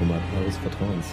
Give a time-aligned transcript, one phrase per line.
[0.00, 1.06] Serienformat eures Vertrauens.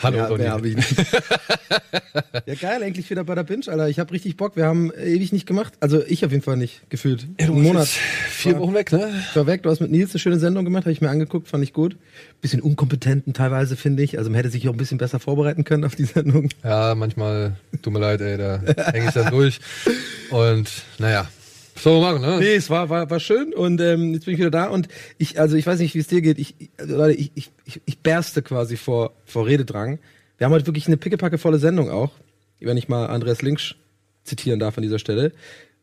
[0.00, 0.94] Hallo, ja, wer hab ich nicht.
[2.46, 3.88] ja, geil, endlich wieder Bada Binge, Alter.
[3.88, 4.54] Ich hab richtig Bock.
[4.56, 5.72] Wir haben ewig nicht gemacht.
[5.80, 7.26] Also ich auf jeden Fall nicht, gefühlt.
[7.40, 7.88] Ja, du Einen Monat.
[7.88, 9.10] vier Wochen weg, ne?
[9.30, 11.48] Ich war weg, du hast mit Nils eine schöne Sendung gemacht, habe ich mir angeguckt,
[11.48, 11.96] fand ich gut.
[12.40, 14.18] Bisschen unkompetenten teilweise, finde ich.
[14.18, 16.50] Also man hätte sich auch ein bisschen besser vorbereiten können auf die Sendung.
[16.62, 18.60] Ja, manchmal, tut mir leid, ey, da
[18.92, 19.58] hänge ich dann durch.
[20.30, 21.26] Und naja,
[21.80, 22.38] so machen, ne?
[22.40, 25.40] Nee, es war, war, war schön und ähm, jetzt bin ich wieder da und ich,
[25.40, 26.38] also ich weiß nicht, wie es dir geht.
[26.38, 29.98] Ich, also, Leute, ich, ich, ich, ich berste quasi vor, vor Rededrang.
[30.38, 32.12] Wir haben heute wirklich eine pickepackevolle Sendung auch,
[32.60, 33.74] wenn ich mal Andreas Links
[34.24, 35.32] zitieren darf an dieser Stelle.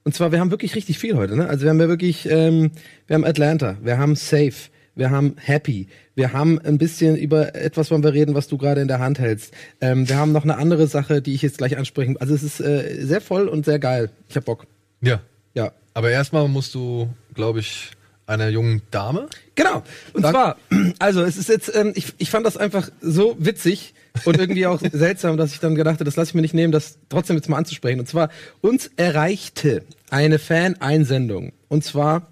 [0.04, 1.48] Und zwar, wir haben wirklich richtig viel heute, ne?
[1.48, 2.72] Also wir haben ja wirklich, ähm,
[3.08, 4.54] wir haben Atlanta, wir haben Safe,
[4.94, 8.82] wir haben Happy, wir haben ein bisschen über etwas wollen wir reden, was du gerade
[8.82, 9.54] in der Hand hältst.
[9.82, 12.18] Ähm, wir haben noch eine andere Sache, die ich jetzt gleich ansprechen.
[12.18, 14.10] Also es ist äh, sehr voll und sehr geil.
[14.30, 14.68] Ich hab Bock.
[15.02, 15.22] Ja.
[15.56, 17.90] Ja, Aber erstmal musst du, glaube ich,
[18.28, 19.28] einer jungen Dame.
[19.56, 19.82] Genau.
[20.14, 20.58] Und Sag- zwar,
[21.00, 23.94] also es ist jetzt, ähm, ich, ich fand das einfach so witzig
[24.26, 26.72] und irgendwie auch seltsam, dass ich dann gedacht habe, das lasse ich mir nicht nehmen,
[26.74, 28.00] das trotzdem jetzt mal anzusprechen.
[28.00, 28.30] Und zwar,
[28.62, 31.54] uns erreichte eine Fan-Einsendung.
[31.70, 32.28] Und zwar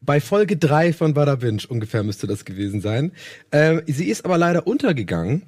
[0.00, 3.10] bei Folge 3 von Bada Binge, ungefähr müsste das gewesen sein.
[3.50, 5.42] Ähm, sie ist aber leider untergegangen.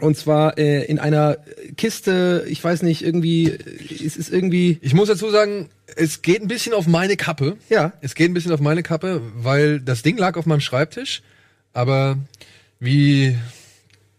[0.00, 1.38] Und zwar äh, in einer
[1.76, 6.42] Kiste, ich weiß nicht, irgendwie, äh, es ist irgendwie, Ich muss dazu sagen, es geht
[6.42, 7.56] ein bisschen auf meine Kappe.
[7.68, 7.92] Ja.
[8.00, 11.22] Es geht ein bisschen auf meine Kappe, weil das Ding lag auf meinem Schreibtisch,
[11.72, 12.18] aber
[12.80, 13.36] wie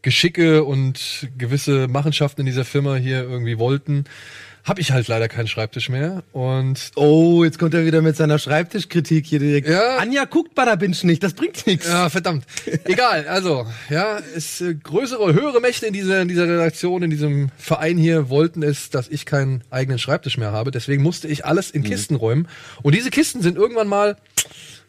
[0.01, 4.05] Geschicke und gewisse Machenschaften in dieser Firma hier irgendwie wollten,
[4.65, 8.39] habe ich halt leider keinen Schreibtisch mehr und Oh, jetzt kommt er wieder mit seiner
[8.39, 9.69] Schreibtischkritik hier direkt.
[9.69, 9.97] Ja.
[9.97, 11.87] Anja guckt Bada Binge nicht, das bringt nichts.
[11.87, 12.45] Ja, verdammt.
[12.85, 17.49] Egal, also, ja, es äh, größere, höhere Mächte in dieser, in dieser Redaktion, in diesem
[17.57, 20.71] Verein hier wollten es, dass ich keinen eigenen Schreibtisch mehr habe.
[20.71, 22.47] Deswegen musste ich alles in Kisten räumen.
[22.81, 24.17] Und diese Kisten sind irgendwann mal,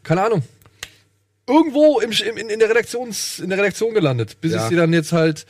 [0.02, 0.42] keine Ahnung,
[1.46, 4.62] irgendwo im, in, in der Redaktions, in der Redaktion gelandet, bis Ja.
[4.62, 5.46] ich sie dann jetzt halt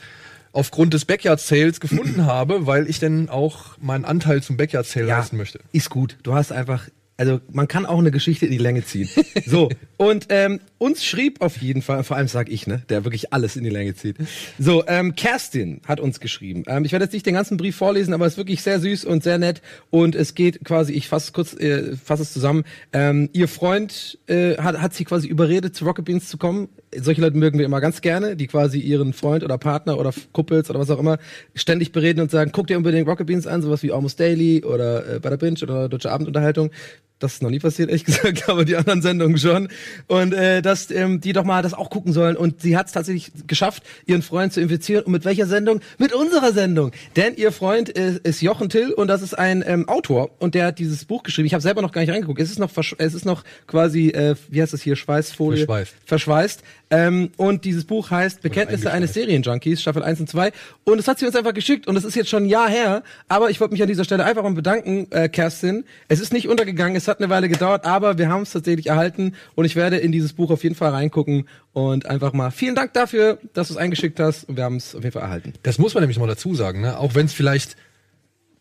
[0.57, 5.05] aufgrund des Backyard Sales gefunden habe, weil ich dann auch meinen Anteil zum Backyard Sale
[5.05, 5.59] leisten möchte.
[5.71, 6.17] Ist gut.
[6.23, 9.09] Du hast einfach, also man kann auch eine Geschichte in die Länge ziehen.
[9.45, 13.33] So, und ähm, uns schrieb auf jeden Fall, vor allem sag ich, ne, der wirklich
[13.33, 14.17] alles in die Länge zieht.
[14.59, 16.63] So, ähm, Kerstin hat uns geschrieben.
[16.67, 19.05] Ähm, ich werde jetzt nicht den ganzen Brief vorlesen, aber es ist wirklich sehr süß
[19.05, 19.61] und sehr nett.
[19.89, 22.63] Und es geht quasi, ich fasse es kurz, äh, fasse es zusammen.
[22.93, 26.67] Ähm, ihr Freund äh, hat, hat sie quasi überredet, zu Rocket Beans zu kommen.
[26.95, 30.69] Solche Leute mögen wir immer ganz gerne, die quasi ihren Freund oder Partner oder Kuppels
[30.69, 31.19] oder was auch immer
[31.55, 35.15] ständig bereden und sagen, guck dir unbedingt Rocket Beans an, sowas wie Almost Daily oder
[35.15, 36.71] äh, Bada Binge oder Deutsche Abendunterhaltung.
[37.19, 39.69] Das ist noch nie passiert, ehrlich gesagt, aber die anderen Sendungen schon.
[40.07, 42.35] Und äh, dass ähm, die doch mal das auch gucken sollen.
[42.37, 45.03] Und sie hat es tatsächlich geschafft, ihren Freund zu infizieren.
[45.03, 45.81] Und mit welcher Sendung?
[45.97, 46.91] Mit unserer Sendung.
[47.15, 50.67] Denn ihr Freund äh, ist Jochen Till und das ist ein ähm, Autor und der
[50.67, 51.47] hat dieses Buch geschrieben.
[51.47, 52.39] Ich habe selber noch gar nicht reingeguckt.
[52.39, 55.65] Es ist noch, versch- es ist noch quasi, äh, wie heißt das hier, Schweißfolie?
[55.65, 55.93] Verschweißt.
[56.05, 56.61] verschweißt.
[56.89, 60.51] Ähm, und dieses Buch heißt Bekenntnisse eines Serienjunkies, Staffel 1 und 2.
[60.85, 61.87] Und das hat sie uns einfach geschickt.
[61.87, 63.03] Und das ist jetzt schon ein Jahr her.
[63.27, 65.83] Aber ich wollte mich an dieser Stelle einfach mal bedanken, äh, Kerstin.
[66.07, 69.33] Es ist nicht untergegangen, es hat eine Weile gedauert, aber wir haben es tatsächlich erhalten.
[69.55, 72.93] Und ich werde in dieses Buch auf jeden Fall reingucken und einfach mal vielen Dank
[72.93, 74.45] dafür, dass du es eingeschickt hast.
[74.45, 75.53] Und wir haben es auf jeden Fall erhalten.
[75.63, 76.97] Das muss man nämlich mal dazu sagen, ne?
[76.97, 77.75] Auch wenn es vielleicht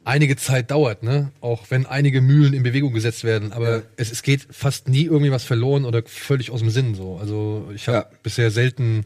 [0.06, 1.30] einige Zeit dauert, ne?
[1.40, 5.32] Auch wenn einige Mühlen in Bewegung gesetzt werden, aber es, es geht fast nie irgendwie
[5.32, 7.16] was verloren oder völlig aus dem Sinn so.
[7.20, 8.06] Also ich habe Ja.
[8.22, 9.04] bisher selten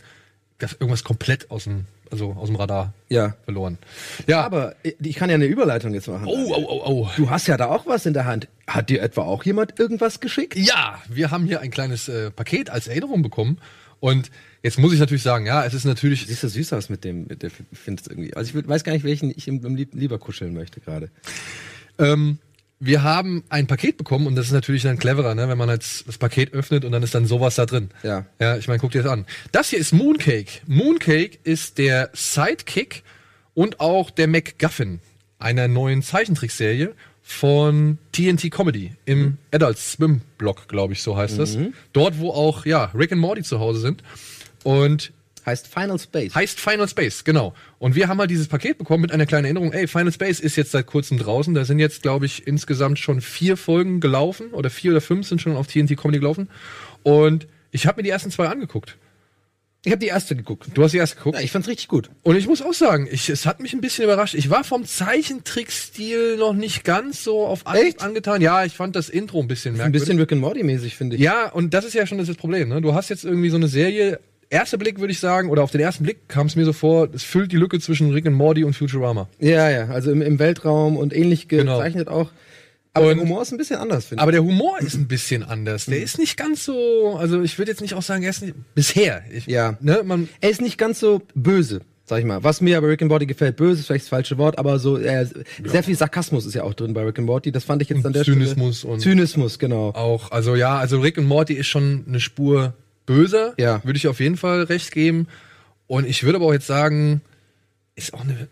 [0.60, 3.36] irgendwas komplett aus dem also aus dem Radar Ja.
[3.44, 3.78] verloren.
[4.26, 6.26] Ja, Aber ich ich kann ja eine Überleitung jetzt machen.
[6.26, 7.08] oh oh oh oh.
[7.16, 8.48] Du hast ja da auch was in der Hand.
[8.66, 10.56] Hat dir etwa auch jemand irgendwas geschickt?
[10.56, 13.58] Ja, wir haben hier ein kleines äh, Paket als Erinnerung bekommen
[14.00, 14.30] und
[14.62, 17.26] jetzt muss ich natürlich sagen, ja, es ist natürlich Siehst du süß aus mit dem,
[17.26, 18.34] mit der, findest irgendwie.
[18.34, 21.10] Also ich würd- weiß gar nicht, welchen ich im, im lieb- lieber kuscheln möchte gerade.
[21.98, 22.38] Ähm,
[22.82, 26.08] wir haben ein Paket bekommen und das ist natürlich dann cleverer, ne, wenn man jetzt
[26.08, 27.90] das Paket öffnet und dann ist dann sowas da drin.
[28.02, 28.24] Ja.
[28.40, 29.26] Ja, ich meine, guck dir das an.
[29.52, 30.62] Das hier ist Mooncake.
[30.66, 33.02] Mooncake ist der Sidekick
[33.52, 35.00] und auch der MacGuffin
[35.38, 36.94] einer neuen Zeichentrickserie
[37.30, 41.56] von TNT Comedy im Adult Swim Blog, glaube ich, so heißt das.
[41.92, 44.02] Dort, wo auch ja Rick und Morty zu Hause sind
[44.64, 45.12] und
[45.46, 46.34] Heißt Final Space.
[46.34, 47.54] Heißt Final Space, genau.
[47.78, 49.72] Und wir haben halt dieses Paket bekommen mit einer kleinen Erinnerung.
[49.72, 51.54] Ey, Final Space ist jetzt seit kurzem draußen.
[51.54, 54.52] Da sind jetzt, glaube ich, insgesamt schon vier Folgen gelaufen.
[54.52, 56.50] Oder vier oder fünf sind schon auf TNT Comedy gelaufen.
[57.04, 58.98] Und ich habe mir die ersten zwei angeguckt.
[59.84, 60.66] Ich habe die erste geguckt.
[60.74, 61.36] Du hast die erste geguckt?
[61.38, 62.10] Ja, ich fand's richtig gut.
[62.22, 64.34] Und ich muss auch sagen, ich, es hat mich ein bisschen überrascht.
[64.34, 68.02] Ich war vom Zeichentrickstil noch nicht ganz so auf Anhieb Echt?
[68.02, 68.40] angetan.
[68.42, 70.00] Ja, ich fand das Intro ein bisschen Ein merkwürdig.
[70.02, 71.22] bisschen Rick and Morty mäßig, finde ich.
[71.22, 72.68] Ja, und das ist ja schon das Problem.
[72.68, 72.80] Ne?
[72.80, 74.20] Du hast jetzt irgendwie so eine Serie.
[74.52, 77.08] Erster Blick würde ich sagen, oder auf den ersten Blick kam es mir so vor,
[77.14, 79.28] es füllt die Lücke zwischen Rick and Morty und Futurama.
[79.38, 81.76] Ja, ja, also im, im Weltraum und ähnlich Genau.
[81.78, 82.30] gezeichnet auch.
[82.92, 85.42] Aber Und- der Humor ist ein bisschen anders, finde Aber der Humor ist ein bisschen
[85.44, 85.86] anders.
[85.86, 88.54] Der ist nicht ganz so, also ich würde jetzt nicht auch sagen, er ist nicht,
[88.74, 89.22] bisher.
[89.32, 89.76] Ich, Ja.
[89.80, 90.30] Ne, man, ich.
[90.40, 92.42] Er ist nicht ganz so böse, sag ich mal.
[92.42, 94.96] Was mir bei Rick and Morty gefällt, böse ist vielleicht das falsche Wort, aber so
[94.98, 95.24] äh,
[95.64, 97.52] sehr viel Sarkasmus ist ja auch drin bei Rick and Morty.
[97.52, 98.94] Das fand ich jetzt an der Zynismus Stelle.
[98.94, 99.90] und- Zynismus, genau.
[99.90, 102.74] auch, also ja, also Rick und Morty ist schon eine Spur
[103.06, 103.54] böser.
[103.56, 103.80] Ja.
[103.84, 105.28] Würde ich auf jeden Fall recht geben.
[105.86, 107.20] Und ich würde aber auch jetzt sagen,
[107.94, 108.48] ist auch eine,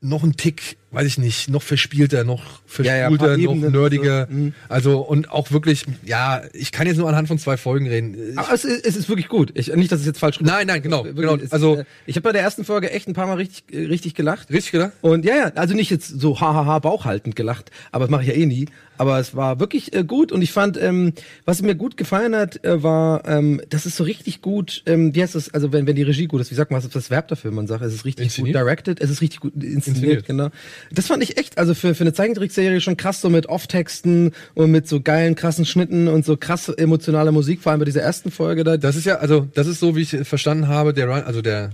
[0.00, 4.26] noch ein Tick, weiß ich nicht, noch verspielter, noch Ja, ja, paar noch nerdiger.
[4.28, 4.54] so, mhm.
[4.68, 8.16] Also, und auch wirklich, ja, ich kann jetzt nur anhand von zwei Folgen reden.
[8.32, 9.52] Ich, Aber es ist, es ist wirklich gut.
[9.54, 11.36] Ich, nicht, dass es jetzt falsch Nein, nein, genau, genau.
[11.36, 13.64] es ist, Also- äh, ich habe bei der ersten Folge echt ein paar Mal richtig,
[13.72, 14.50] äh, richtig gelacht.
[14.50, 14.92] richtig, oder?
[15.00, 18.34] Und ja, ja, also nicht jetzt so hahaha bauchhaltend gelacht, aber das mache ich ja
[18.34, 18.66] eh nie.
[18.98, 21.14] Aber es war wirklich äh, gut und ich fand, ähm,
[21.46, 25.22] was mir gut gefallen hat, äh, war, ähm, das ist so richtig gut, ähm, wie
[25.22, 27.08] heißt das, also wenn, wenn die Regie gut ist, wie sagt man, was ist das
[27.08, 27.50] Verb dafür?
[27.50, 28.56] Man sagt, es ist richtig Inszeniert?
[28.56, 30.26] gut directed, es ist richtig gut inszeniert, Inszeniert.
[30.26, 30.50] genau.
[30.90, 34.70] Das fand ich echt, also für, für eine Zeichentrickserie schon krass, so mit Off-Texten und
[34.70, 38.30] mit so geilen, krassen Schnitten und so krass emotionale Musik, vor allem bei dieser ersten
[38.30, 38.76] Folge da.
[38.76, 41.70] Das ist ja, also, das ist so, wie ich verstanden habe, der Run, also der,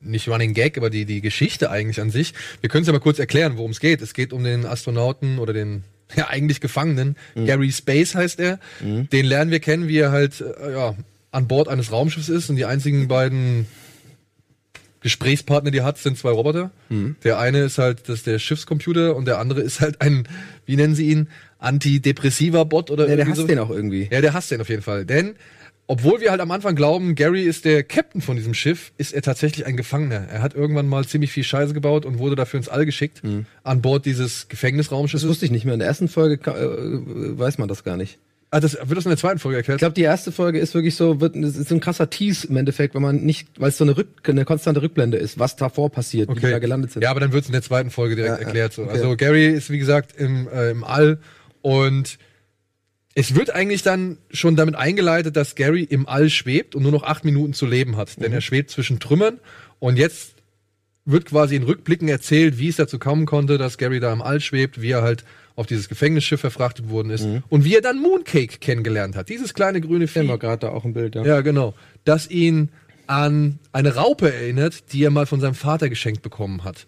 [0.00, 2.34] nicht Running Gag, aber die, die Geschichte eigentlich an sich.
[2.60, 4.02] Wir können es ja mal kurz erklären, worum es geht.
[4.02, 5.84] Es geht um den Astronauten oder den,
[6.16, 7.16] ja, eigentlich Gefangenen.
[7.46, 8.58] Gary Space heißt er.
[9.12, 10.94] Den lernen wir kennen, wie er halt, äh, ja,
[11.30, 13.66] an Bord eines Raumschiffs ist und die einzigen beiden
[15.04, 16.70] Gesprächspartner, die hat, sind zwei Roboter.
[17.22, 20.26] Der eine ist halt das der Schiffscomputer und der andere ist halt ein,
[20.64, 21.28] wie nennen sie ihn,
[21.58, 23.46] antidepressiver Bot oder ja, der hasst so.
[23.46, 24.08] den auch irgendwie.
[24.10, 25.04] Ja, der hasst den auf jeden Fall.
[25.04, 25.34] Denn,
[25.86, 29.20] obwohl wir halt am Anfang glauben, Gary ist der Captain von diesem Schiff, ist er
[29.20, 30.26] tatsächlich ein Gefangener.
[30.32, 33.20] Er hat irgendwann mal ziemlich viel Scheiße gebaut und wurde dafür ins All geschickt,
[33.62, 35.28] an Bord dieses Das Gefängnisraumschiffes.
[35.28, 35.74] wusste ich nicht mehr.
[35.74, 38.18] In der ersten Folge äh, weiß man das gar nicht.
[38.54, 39.78] Ah, das wird das in der zweiten Folge erklärt.
[39.78, 42.94] Ich glaube, die erste Folge ist wirklich so, wird, ist ein krasser Tease im Endeffekt,
[42.94, 46.30] wenn man nicht, weil es so eine, Rück, eine konstante Rückblende ist, was davor passiert,
[46.30, 47.02] wie die da gelandet sind.
[47.02, 48.74] Ja, aber dann wird es in der zweiten Folge direkt Ja, erklärt.
[48.74, 48.82] So.
[48.82, 48.92] okay.
[48.92, 51.18] Also Gary ist, wie gesagt, im, äh, im All
[51.62, 52.16] und
[53.16, 57.02] es wird eigentlich dann schon damit eingeleitet, dass Gary im All schwebt und nur noch
[57.02, 58.16] acht Minuten zu leben hat.
[58.16, 58.22] Mhm.
[58.22, 59.40] Denn er schwebt zwischen Trümmern
[59.80, 60.36] und jetzt
[61.04, 64.40] wird quasi in Rückblicken erzählt, wie es dazu kommen konnte, dass Gary da im All
[64.40, 65.24] schwebt, wie er halt
[65.56, 67.42] auf dieses Gefängnisschiff verfrachtet worden ist Mhm.
[67.48, 69.28] und wie er dann Mooncake kennengelernt hat.
[69.28, 70.26] Dieses kleine grüne Vieh.
[70.26, 71.24] wir gerade da auch ein Bild, ja.
[71.24, 71.74] Ja, genau.
[72.04, 72.70] Das ihn
[73.06, 76.86] an eine Raupe erinnert, die er mal von seinem Vater geschenkt bekommen hat.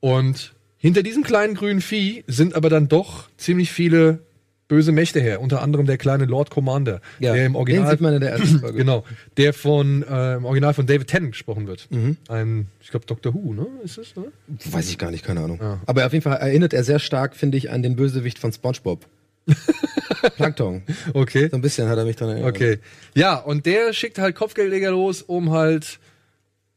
[0.00, 4.20] Und hinter diesem kleinen grünen Vieh sind aber dann doch ziemlich viele
[4.68, 5.40] böse Mächte her.
[5.40, 8.30] Unter anderem der kleine Lord Commander, Ja, der im den Original, sieht man in der
[8.32, 8.78] ersten Folge.
[8.78, 9.04] genau,
[9.36, 11.88] der von äh, im Original von David Tennant gesprochen wird.
[11.90, 12.16] Mhm.
[12.28, 13.66] Ein, ich glaube Doctor Who, ne?
[13.84, 14.16] Ist es?
[14.16, 14.24] Ne?
[14.70, 15.58] Weiß ich gar nicht, keine Ahnung.
[15.60, 15.80] Ja.
[15.86, 19.06] Aber auf jeden Fall erinnert er sehr stark, finde ich, an den Bösewicht von SpongeBob.
[20.36, 20.82] Plankton.
[21.14, 21.48] Okay.
[21.50, 22.54] So ein bisschen hat er mich dran erinnert.
[22.54, 22.78] Okay.
[23.14, 25.98] Ja, und der schickt halt Kopfgeldjäger los, um halt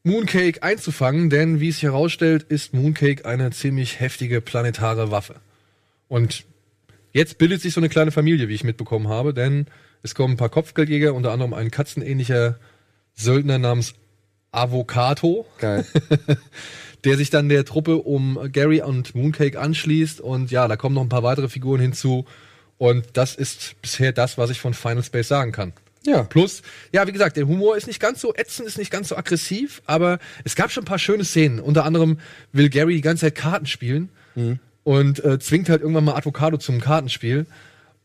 [0.02, 5.36] Mooncake einzufangen, denn wie es sich herausstellt, ist Mooncake eine ziemlich heftige planetare Waffe.
[6.08, 6.44] Und
[7.16, 9.66] jetzt bildet sich so eine kleine Familie, wie ich mitbekommen habe, denn
[10.02, 12.58] es kommen ein paar Kopfgeldjäger, unter anderem ein katzenähnlicher
[13.14, 13.94] Söldner namens
[14.52, 15.86] Avocato, Geil.
[17.04, 20.20] der sich dann der Truppe um Gary und Mooncake anschließt.
[20.20, 22.26] Und ja, da kommen noch ein paar weitere Figuren hinzu.
[22.78, 25.72] Und das ist bisher das, was ich von Final Space sagen kann.
[26.04, 26.22] Ja.
[26.22, 29.16] Plus, ja, wie gesagt, der Humor ist nicht ganz so ätzend, ist nicht ganz so
[29.16, 31.60] aggressiv, aber es gab schon ein paar schöne Szenen.
[31.60, 32.18] Unter anderem
[32.52, 34.10] will Gary die ganze Zeit Karten spielen
[34.86, 37.46] und äh, zwingt halt irgendwann mal Avocado zum Kartenspiel.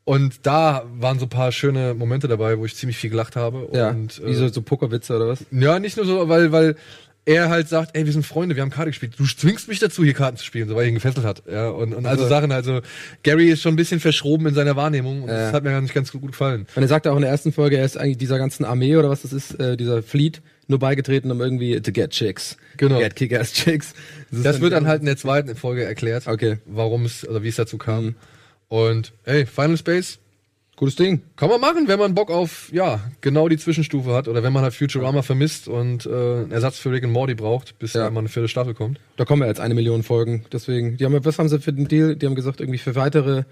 [0.03, 3.69] Und da waren so ein paar schöne Momente dabei, wo ich ziemlich viel gelacht habe.
[3.71, 3.91] Ja.
[3.91, 5.45] Und, Wie so, so Pokerwitze oder was?
[5.51, 6.75] ja, nicht nur so, weil, weil
[7.23, 9.13] er halt sagt, ey, wir sind Freunde, wir haben Karte gespielt.
[9.15, 11.43] Du zwingst mich dazu, hier Karten zu spielen, so weil er ihn gefesselt hat.
[11.49, 12.81] Ja, und, und also Also- Sachen, also
[13.21, 15.35] Gary ist schon ein bisschen verschroben in seiner Wahrnehmung und Ja.
[15.35, 16.65] das hat mir gar nicht ganz gut gefallen.
[16.75, 19.11] Und er sagte auch in der ersten Folge, er ist eigentlich dieser ganzen Armee oder
[19.11, 22.57] was das ist, äh, dieser Fleet, nur beigetreten, um irgendwie to get chicks.
[22.77, 22.99] Genau.
[22.99, 23.93] Get kick-ass chicks.
[24.31, 26.57] ist Das wird dann halt in der zweiten Folge erklärt, Okay.
[26.65, 28.05] warum es, oder wie es dazu kam.
[28.05, 28.15] Mhm.
[28.69, 30.19] Und hey, Final Space
[30.77, 31.21] Gutes Ding.
[31.35, 34.63] kann man machen, wenn man Bock auf, ja, genau die Zwischenstufe hat oder wenn man
[34.63, 38.09] halt Futurama vermisst und äh, einen Ersatz für Rick and Morty braucht, bis Ja.
[38.09, 38.99] mal eine vierte Staffel kommt.
[39.15, 40.43] Da kommen ja jetzt eine Million Folgen.
[40.51, 42.15] Deswegen, die haben, was haben sie für den Deal?
[42.15, 43.43] Die haben gesagt, irgendwie für weitere,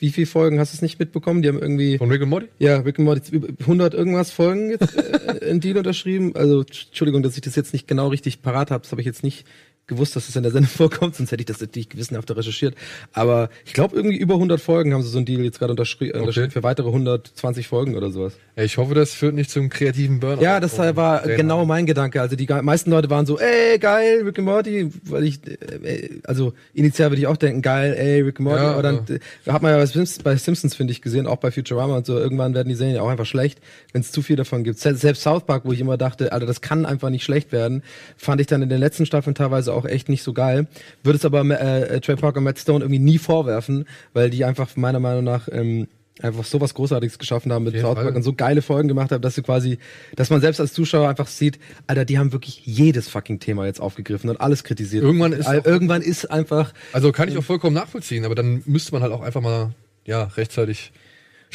[0.00, 1.42] wie viele Folgen hast du es nicht mitbekommen?
[1.42, 2.48] Die haben irgendwie, Von Rick and Morty?
[2.58, 6.34] ja, Rick and Morty, über 100 irgendwas Folgen jetzt äh, in Deal unterschrieben.
[6.36, 8.82] Also, Entschuldigung, dass ich das jetzt nicht genau richtig parat habe.
[8.82, 9.44] Das habe ich jetzt nicht
[9.88, 12.76] gewusst, dass das in der Sendung vorkommt, sonst hätte ich das natürlich gewissenhafter recherchiert.
[13.12, 16.12] Aber ich glaube, irgendwie über 100 Folgen haben sie so einen Deal jetzt gerade unterschri
[16.12, 18.34] unterschrieben für weitere 120 Folgen oder sowas.
[18.56, 20.42] Ich hoffe, das führt nicht zum kreativen Burnout.
[20.42, 21.36] Ja, das war Trainer.
[21.36, 22.20] genau mein Gedanke.
[22.20, 26.52] Also die meisten Leute waren so, ey, geil, Rick and Morty, weil ich, äh, also
[26.74, 29.14] initial würde ich auch denken, geil, ey, Rick and Morty, Ja, aber dann ja.
[29.14, 32.06] äh, hat man ja bei Simpsons, bei Simpsons finde ich gesehen, auch bei Futurama und
[32.06, 33.60] so, irgendwann werden die Serien ja auch einfach schlecht,
[33.92, 34.78] wenn es zu viel davon gibt.
[34.80, 37.82] Se- Selbst South Park, wo ich immer dachte, Alter, das kann einfach nicht schlecht werden,
[38.16, 40.66] fand ich dann in den letzten Staffeln teilweise auch echt nicht so geil.
[41.02, 44.76] Würde es aber äh, Trey Parker und Matt Stone irgendwie nie vorwerfen, weil die einfach
[44.76, 45.88] meiner Meinung nach ähm,
[46.20, 47.94] einfach so was Großartiges geschaffen haben mit South.
[47.94, 49.78] Park und so geile Folgen gemacht haben, dass du quasi,
[50.16, 53.80] dass man selbst als Zuschauer einfach sieht, Alter, die haben wirklich jedes fucking Thema jetzt
[53.80, 55.04] aufgegriffen und alles kritisiert.
[55.04, 58.62] Irgendwann ist Al- auch- irgendwann ist einfach, Also kann ich auch vollkommen nachvollziehen, aber dann
[58.66, 59.70] müsste man halt auch einfach mal,
[60.06, 60.90] ja, rechtzeitig.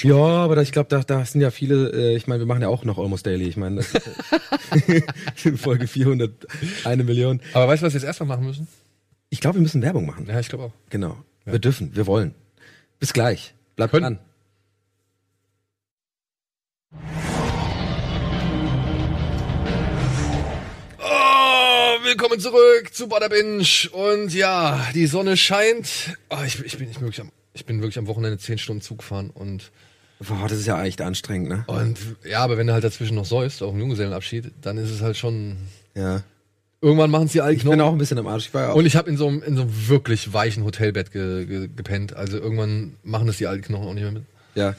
[0.01, 2.67] Ja, aber ich glaube, da, da sind ja viele, äh, ich meine, wir machen ja
[2.67, 3.93] auch noch Almost Daily, ich meine, das
[5.43, 6.31] ist Folge 400,
[6.85, 7.41] eine Million.
[7.53, 8.67] Aber weißt du, was wir jetzt erstmal machen müssen?
[9.29, 10.25] Ich glaube, wir müssen Werbung machen.
[10.27, 10.71] Ja, ich glaube auch.
[10.89, 11.17] Genau.
[11.45, 12.33] Wir dürfen, wir wollen.
[13.00, 13.53] Bis gleich.
[13.75, 14.03] Bleibt Können.
[14.17, 14.19] dran.
[21.00, 23.65] Oh, willkommen zurück zu Butter Binge.
[23.91, 26.17] Und ja, die Sonne scheint.
[26.29, 28.57] Oh, ich, bin- ich, bin, ich, bin wirklich am, ich bin wirklich am Wochenende 10
[28.57, 29.72] Stunden Zug gefahren und,
[30.19, 31.63] Boah, das ist ja echt anstrengend, ne?
[31.67, 35.01] und ja, aber wenn du halt dazwischen noch säust, auf dem Junggesellenabschied, dann ist es
[35.01, 35.57] halt schon.
[35.95, 36.24] Ja.
[36.81, 38.48] Irgendwann machen sie alle Ich bin auch ein bisschen am Arsch.
[38.48, 38.75] Ich war ja auch.
[38.75, 42.13] Und ich habe in so einem in so einem wirklich weichen Hotelbett ge, ge, gepennt.
[42.13, 44.24] Also irgendwann machen das die alten Knochen auch nicht mehr mit.
[44.55, 44.75] Ja.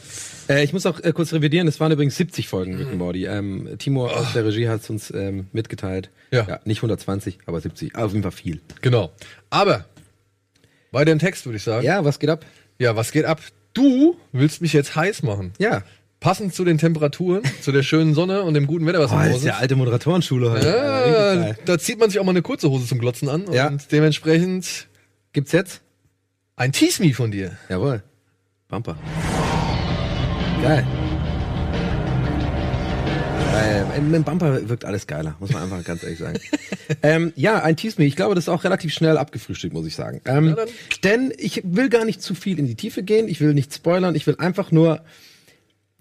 [0.48, 3.26] Äh, ich muss auch äh, kurz revidieren, es waren übrigens 70 Folgen Rick and Morty.
[3.26, 6.10] Ähm, Timo aus der Regie hat es uns ähm, mitgeteilt.
[6.30, 6.60] Ja.
[6.64, 7.96] Nicht 120, aber 70.
[7.96, 8.60] Auf jeden Fall viel.
[8.82, 9.10] Genau.
[9.50, 9.86] Aber
[10.90, 11.84] weiter im Text würde ich sagen.
[11.84, 12.44] Ja, was geht ab?
[12.78, 13.40] Ja, was geht ab?
[13.72, 15.52] Du willst mich jetzt heiß machen.
[15.58, 15.82] Ja.
[16.20, 19.18] Passend zu den Temperaturen, zu der schönen Sonne und dem guten Wetter, was Oh, im
[19.20, 19.46] das Haus ist ist.
[19.48, 20.66] ja alte Moderatorenschule heute.
[20.68, 23.68] Ja, da zieht man sich auch mal eine kurze Hose zum Glotzen an Ja.
[23.68, 24.88] und dementsprechend
[25.32, 25.82] Gibt's jetzt?
[26.56, 27.58] ein Tease Me von dir.
[27.68, 28.02] Jawohl.
[28.68, 28.96] Bumper.
[30.62, 30.86] Geil.
[33.54, 33.86] Geil.
[34.02, 36.40] Mit dem Bumper wirkt alles geiler, muss man einfach ganz ehrlich sagen.
[37.02, 38.06] ähm, ja, ein Tease Me.
[38.06, 40.20] Ich glaube, das ist auch relativ schnell abgefrühstückt, muss ich sagen.
[40.24, 40.56] Ähm,
[41.04, 43.28] denn ich will gar nicht zu viel in die Tiefe gehen.
[43.28, 44.16] Ich will nicht spoilern.
[44.16, 45.02] Ich will einfach nur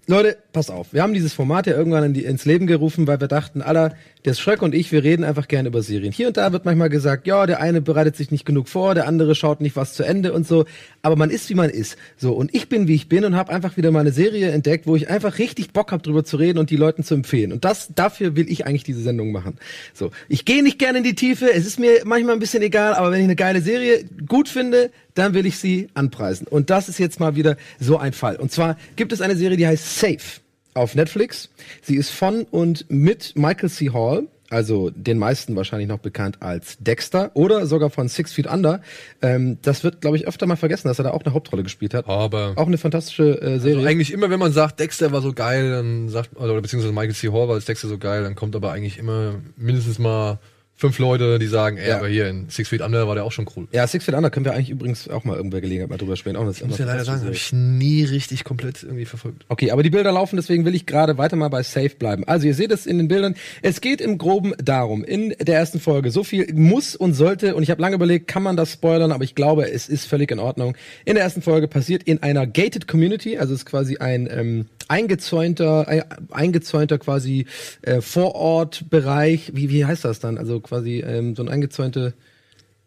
[0.06, 0.92] Leute, pass auf.
[0.92, 3.94] Wir haben dieses Format ja irgendwann in die, ins Leben gerufen, weil wir dachten, aller,
[4.26, 6.12] der Schröck und ich, wir reden einfach gerne über Serien.
[6.12, 9.08] Hier und da wird manchmal gesagt, ja, der eine bereitet sich nicht genug vor, der
[9.08, 10.66] andere schaut nicht was zu Ende und so.
[11.00, 11.96] Aber man ist, wie man ist.
[12.18, 14.86] So, und ich bin, wie ich bin und habe einfach wieder mal eine Serie entdeckt,
[14.86, 17.50] wo ich einfach richtig Bock habe, drüber zu reden und die Leuten zu empfehlen.
[17.50, 19.56] Und das, dafür will ich eigentlich diese Sendung machen.
[19.94, 22.92] So, ich gehe nicht gerne in die Tiefe, es ist mir manchmal ein bisschen egal,
[22.92, 26.46] aber wenn ich eine geile Serie gut finde, dann will ich sie anpreisen.
[26.46, 28.36] Und das ist jetzt mal wieder so ein Fall.
[28.36, 30.40] Und zwar gibt es eine Serie, die heißt Safe
[30.74, 31.50] auf Netflix.
[31.82, 33.90] Sie ist von und mit Michael C.
[33.90, 38.82] Hall, also den meisten wahrscheinlich noch bekannt als Dexter oder sogar von Six Feet Under.
[39.22, 41.94] Ähm, das wird, glaube ich, öfter mal vergessen, dass er da auch eine Hauptrolle gespielt
[41.94, 42.08] hat.
[42.08, 43.76] Aber Auch eine fantastische äh, Serie.
[43.78, 47.14] also eigentlich immer, wenn man sagt, Dexter war so geil, dann sagt, oder beziehungsweise Michael
[47.14, 47.28] C.
[47.28, 50.38] Hall war als Dexter so geil, dann kommt aber eigentlich immer mindestens mal
[50.76, 51.98] fünf Leute, die sagen, ey, Ja.
[51.98, 53.68] aber hier in Six Feet Under war der auch schon cool.
[53.72, 56.36] ja, Six Feet Under können wir eigentlich übrigens auch mal irgendwer Gelegenheit mal drüber sprechen.
[56.36, 59.44] Auch eine, Ich muss ja leider sagen, habe ich nie richtig komplett irgendwie verfolgt.
[59.48, 62.24] Okay, aber die Bilder laufen, deswegen will ich gerade weiter mal bei Safe bleiben.
[62.26, 63.34] Also ihr seht es in den Bildern.
[63.62, 67.62] Es geht im Groben darum, in der ersten Folge, so viel muss und sollte, und
[67.62, 70.38] ich habe lange überlegt, kann man das spoilern, aber ich glaube, es ist völlig in
[70.40, 70.76] Ordnung.
[71.04, 74.66] In der ersten Folge passiert in einer gated Community, also es ist quasi ein ähm,
[74.88, 77.46] eingezäunter, ein, eingezäunter quasi
[77.82, 80.38] äh, Vorortbereich, wie, wie heißt das dann?
[80.38, 82.14] Also quasi ähm, so ein eingezäunte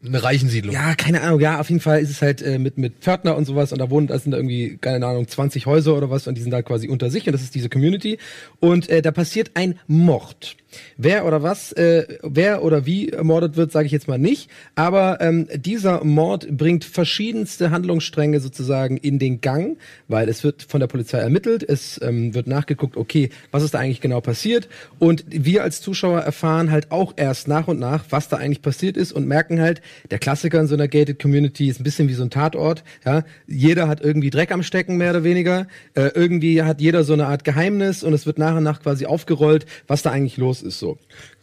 [0.06, 0.74] Eine Reichensiedlung.
[0.74, 1.40] ja, keine Ahnung.
[1.40, 3.90] Ja, auf jeden Fall ist es halt äh, mit mit Pförtner und sowas und da
[3.90, 6.62] wohnen, da sind da irgendwie keine Ahnung 20 Häuser oder was und die sind da
[6.62, 8.20] quasi unter sich und das ist diese Community
[8.60, 10.56] und äh, da passiert ein Mord.
[10.98, 14.50] Wer oder was, äh, wer oder wie ermordet wird, sage ich jetzt mal nicht.
[14.76, 20.80] Aber ähm, dieser Mord bringt verschiedenste Handlungsstränge sozusagen in den Gang, weil es wird von
[20.80, 24.68] der Polizei ermittelt, es ähm, wird nachgeguckt, okay, was ist da eigentlich genau passiert?
[25.00, 28.98] Und wir als Zuschauer erfahren halt auch erst nach und nach, was da eigentlich passiert
[28.98, 29.82] ist und merken halt,
[30.12, 33.24] der Klassiker in so einer gated Community ist ein bisschen wie so ein Tatort, ja,
[33.48, 37.28] jeder hat irgendwie Dreck am Stecken mehr oder weniger, äh, irgendwie hat jeder so eine
[37.28, 40.67] Art Geheimnis und es wird nach und nach quasi aufgerollt, was da eigentlich los ist
[40.72, 40.98] so.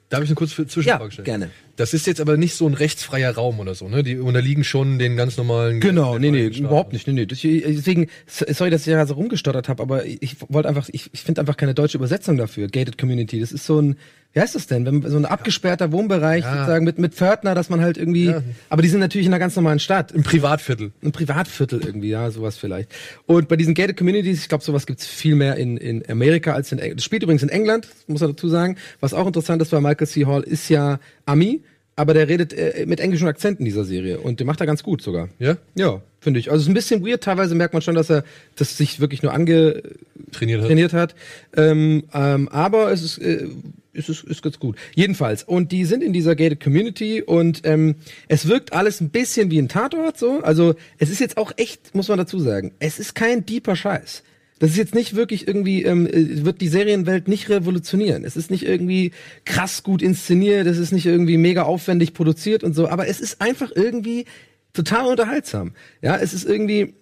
[0.08, 1.24] Darf ich eine kurze Zwischenfrage stellen?
[1.24, 1.50] gerne.
[1.76, 4.02] Das ist jetzt aber nicht so ein rechtsfreier Raum oder so, ne?
[4.02, 5.80] Die unterliegen schon den ganz normalen.
[5.80, 6.64] Genau, nee, nee, Staaten.
[6.66, 7.06] überhaupt nicht.
[7.06, 7.26] Nee, nee.
[7.26, 11.40] Deswegen, sorry, dass ich da so rumgestottert habe, aber ich wollte einfach, ich, ich finde
[11.40, 12.68] einfach keine deutsche Übersetzung dafür.
[12.68, 13.40] Gated Community.
[13.40, 13.96] Das ist so ein,
[14.32, 14.84] wie heißt das denn?
[14.86, 16.54] Wenn, so ein abgesperrter Wohnbereich, Ja.
[16.58, 18.42] sozusagen mit, mit Pförtner, dass man halt irgendwie, Ja.
[18.68, 20.12] aber die sind natürlich in einer ganz normalen Stadt.
[20.12, 20.92] Im Privatviertel.
[21.02, 22.88] Ein Privatviertel irgendwie, ja, sowas vielleicht.
[23.26, 26.70] Und bei diesen Gated Communities, ich glaube, sowas gibt's viel mehr in, in Amerika als
[26.72, 27.00] in England.
[27.00, 28.76] Das spielt übrigens in England, muss man dazu sagen.
[29.00, 30.26] Was auch interessant ist, weil Michael C.
[30.26, 31.62] Hall ist ja Ami,
[31.96, 34.82] aber der redet äh, mit englischen Akzent in dieser Serie und der macht er ganz
[34.82, 35.28] gut sogar.
[35.38, 35.56] Ja?
[35.76, 36.50] Ja, finde ich.
[36.50, 37.22] Also es ist ein bisschen weird.
[37.22, 38.24] Teilweise merkt man schon, dass er
[38.56, 41.14] das sich wirklich nur angetrainiert Trainiert hat.
[41.14, 41.20] hat.
[41.56, 43.46] Ähm, ähm, aber es ist, äh,
[43.92, 44.76] es ist, ist ganz gut.
[44.94, 45.44] Jedenfalls.
[45.44, 47.94] Und die sind in dieser gated Community und ähm,
[48.26, 50.40] es wirkt alles ein bisschen wie ein Tatort so.
[50.42, 54.24] Also es ist jetzt auch echt, muss man dazu sagen, es ist kein deeper Scheiß.
[54.58, 58.24] Das ist jetzt nicht wirklich irgendwie, ähm, äh, wird die Serienwelt nicht revolutionieren.
[58.24, 59.12] Es ist nicht irgendwie
[59.44, 63.40] krass gut inszeniert, es ist nicht irgendwie mega aufwendig produziert und so, aber es ist
[63.40, 64.26] einfach irgendwie
[64.72, 65.72] total unterhaltsam.
[66.02, 66.94] Ja, es ist irgendwie,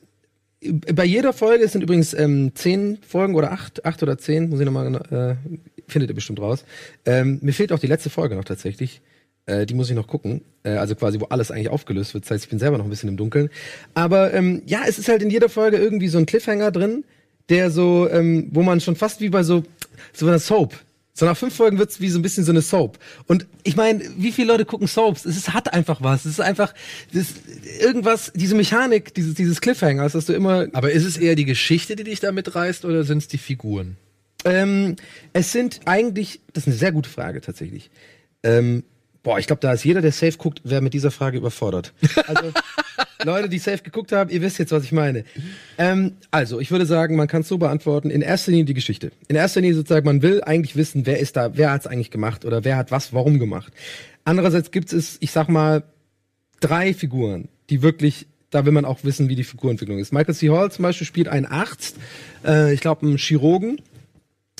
[0.94, 4.60] bei jeder Folge, es sind übrigens ähm, zehn Folgen oder acht, acht oder zehn, muss
[4.60, 5.34] ich nochmal, äh,
[5.88, 6.64] findet ihr bestimmt raus.
[7.04, 9.00] Ähm, mir fehlt auch die letzte Folge noch tatsächlich.
[9.46, 10.42] Äh, die muss ich noch gucken.
[10.62, 12.24] Äh, also quasi, wo alles eigentlich aufgelöst wird.
[12.24, 13.50] Das heißt, ich bin selber noch ein bisschen im Dunkeln.
[13.94, 17.04] Aber ähm, ja, es ist halt in jeder Folge irgendwie so ein Cliffhanger drin,
[17.52, 19.62] der so, ähm, wo man schon fast wie bei so,
[20.14, 20.74] so einer Soap.
[21.12, 22.98] So nach fünf Folgen wird's wie so ein bisschen so eine Soap.
[23.26, 25.26] Und ich meine, wie viele Leute gucken Soaps?
[25.26, 26.24] Es ist, hat einfach was.
[26.24, 26.72] Es ist einfach
[27.12, 27.34] das,
[27.78, 30.68] irgendwas, diese Mechanik, dieses, dieses Cliffhangers, dass du immer.
[30.72, 33.98] Aber ist es eher die Geschichte, die dich da mitreißt, oder sind es die Figuren?
[34.46, 34.96] Ähm,
[35.34, 37.90] es sind eigentlich, das ist eine sehr gute Frage tatsächlich.
[38.42, 38.82] Ähm,
[39.22, 41.92] boah, ich glaube, da ist jeder, der safe guckt, wer mit dieser Frage überfordert.
[42.26, 42.52] Also
[43.24, 45.24] Leute, die safe geguckt haben, ihr wisst jetzt, was ich meine.
[45.78, 48.10] Ähm, also, ich würde sagen, man kann es so beantworten.
[48.10, 49.12] In erster Linie die Geschichte.
[49.28, 52.10] In erster Linie sozusagen, man will eigentlich wissen, wer ist da, wer hat es eigentlich
[52.10, 53.72] gemacht oder wer hat was, warum gemacht.
[54.24, 55.82] Andererseits gibt es, ich sag mal,
[56.60, 60.12] drei Figuren, die wirklich da will man auch wissen, wie die Figurentwicklung ist.
[60.12, 60.50] Michael C.
[60.50, 61.96] Hall zum Beispiel spielt einen Arzt,
[62.44, 63.80] äh, ich glaube einen Chirurgen,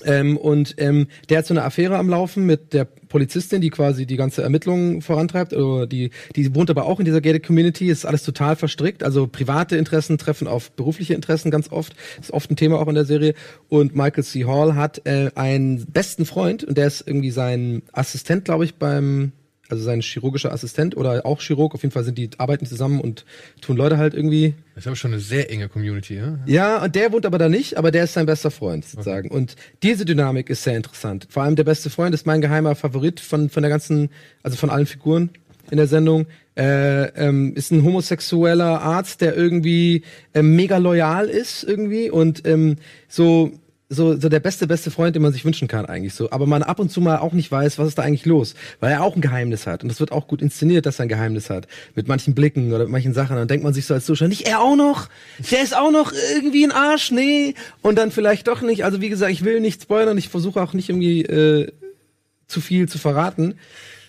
[0.04, 4.06] ähm, und ähm, der hat so eine Affäre am Laufen mit der Polizistin, die quasi
[4.06, 5.52] die ganze Ermittlung vorantreibt.
[5.52, 7.88] Oder die, die wohnt aber auch in dieser gated Community.
[7.88, 9.02] Ist alles total verstrickt.
[9.02, 11.94] Also private Interessen treffen auf berufliche Interessen ganz oft.
[12.20, 13.34] Ist oft ein Thema auch in der Serie.
[13.68, 14.44] Und Michael C.
[14.44, 19.32] Hall hat äh, einen besten Freund und der ist irgendwie sein Assistent, glaube ich, beim
[19.72, 23.24] also sein chirurgischer Assistent oder auch Chirurg, auf jeden Fall sind die arbeiten zusammen und
[23.62, 24.54] tun Leute halt irgendwie.
[24.74, 26.38] Das ist aber schon eine sehr enge Community, ja?
[26.46, 29.28] Ja, und der wohnt aber da nicht, aber der ist sein bester Freund sozusagen.
[29.28, 29.36] Okay.
[29.36, 31.26] Und diese Dynamik ist sehr interessant.
[31.30, 34.10] Vor allem der beste Freund ist mein geheimer Favorit von von der ganzen,
[34.42, 35.30] also von allen Figuren
[35.70, 36.26] in der Sendung.
[36.54, 40.02] Äh, ähm, ist ein homosexueller Arzt, der irgendwie
[40.34, 42.76] äh, mega loyal ist irgendwie und ähm,
[43.08, 43.52] so
[43.92, 46.30] so, so der beste, beste Freund, den man sich wünschen kann eigentlich so.
[46.30, 48.54] Aber man ab und zu mal auch nicht weiß, was ist da eigentlich los.
[48.80, 49.82] Weil er auch ein Geheimnis hat.
[49.82, 51.68] Und das wird auch gut inszeniert, dass er ein Geheimnis hat.
[51.94, 53.36] Mit manchen Blicken oder mit manchen Sachen.
[53.36, 55.08] Dann denkt man sich so als Zuschauer, nicht er auch noch?
[55.50, 57.10] Der ist auch noch irgendwie ein Arsch?
[57.10, 57.54] Nee.
[57.82, 58.84] Und dann vielleicht doch nicht.
[58.84, 60.16] Also wie gesagt, ich will nicht spoilern.
[60.16, 61.72] Ich versuche auch nicht irgendwie äh,
[62.46, 63.54] zu viel zu verraten.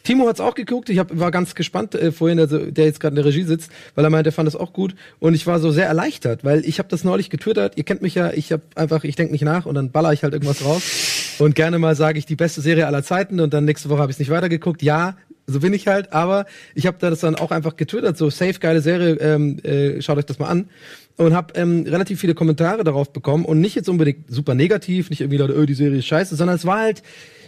[0.04, 0.90] Timo hat's auch geguckt.
[0.90, 3.72] Ich hab, war ganz gespannt äh, vorhin, also, der jetzt gerade in der Regie sitzt,
[3.96, 4.96] weil er meinte, er fand das auch gut.
[5.20, 7.78] Und ich war so sehr erleichtert, weil ich habe das neulich getwittert.
[7.78, 10.24] Ihr kennt mich ja, ich habe einfach, ich denk nicht nach und dann baller ich
[10.24, 11.36] halt irgendwas raus.
[11.40, 14.12] Und gerne mal sage ich die beste Serie aller Zeiten und dann nächste Woche habe
[14.12, 14.84] ich nicht weitergeguckt.
[14.84, 15.16] Ja,
[15.48, 18.60] so bin ich halt, aber ich habe da das dann auch einfach getwittert, so safe
[18.60, 20.70] geile Serie, ähm, äh, schaut euch das mal an
[21.18, 25.22] und habe ähm, relativ viele Kommentare darauf bekommen und nicht jetzt unbedingt super negativ, nicht
[25.22, 27.04] irgendwie Leute, oh, die Serie ist scheiße, sondern es war halt,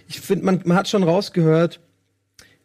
[0.07, 1.79] ich finde, man, man hat schon rausgehört,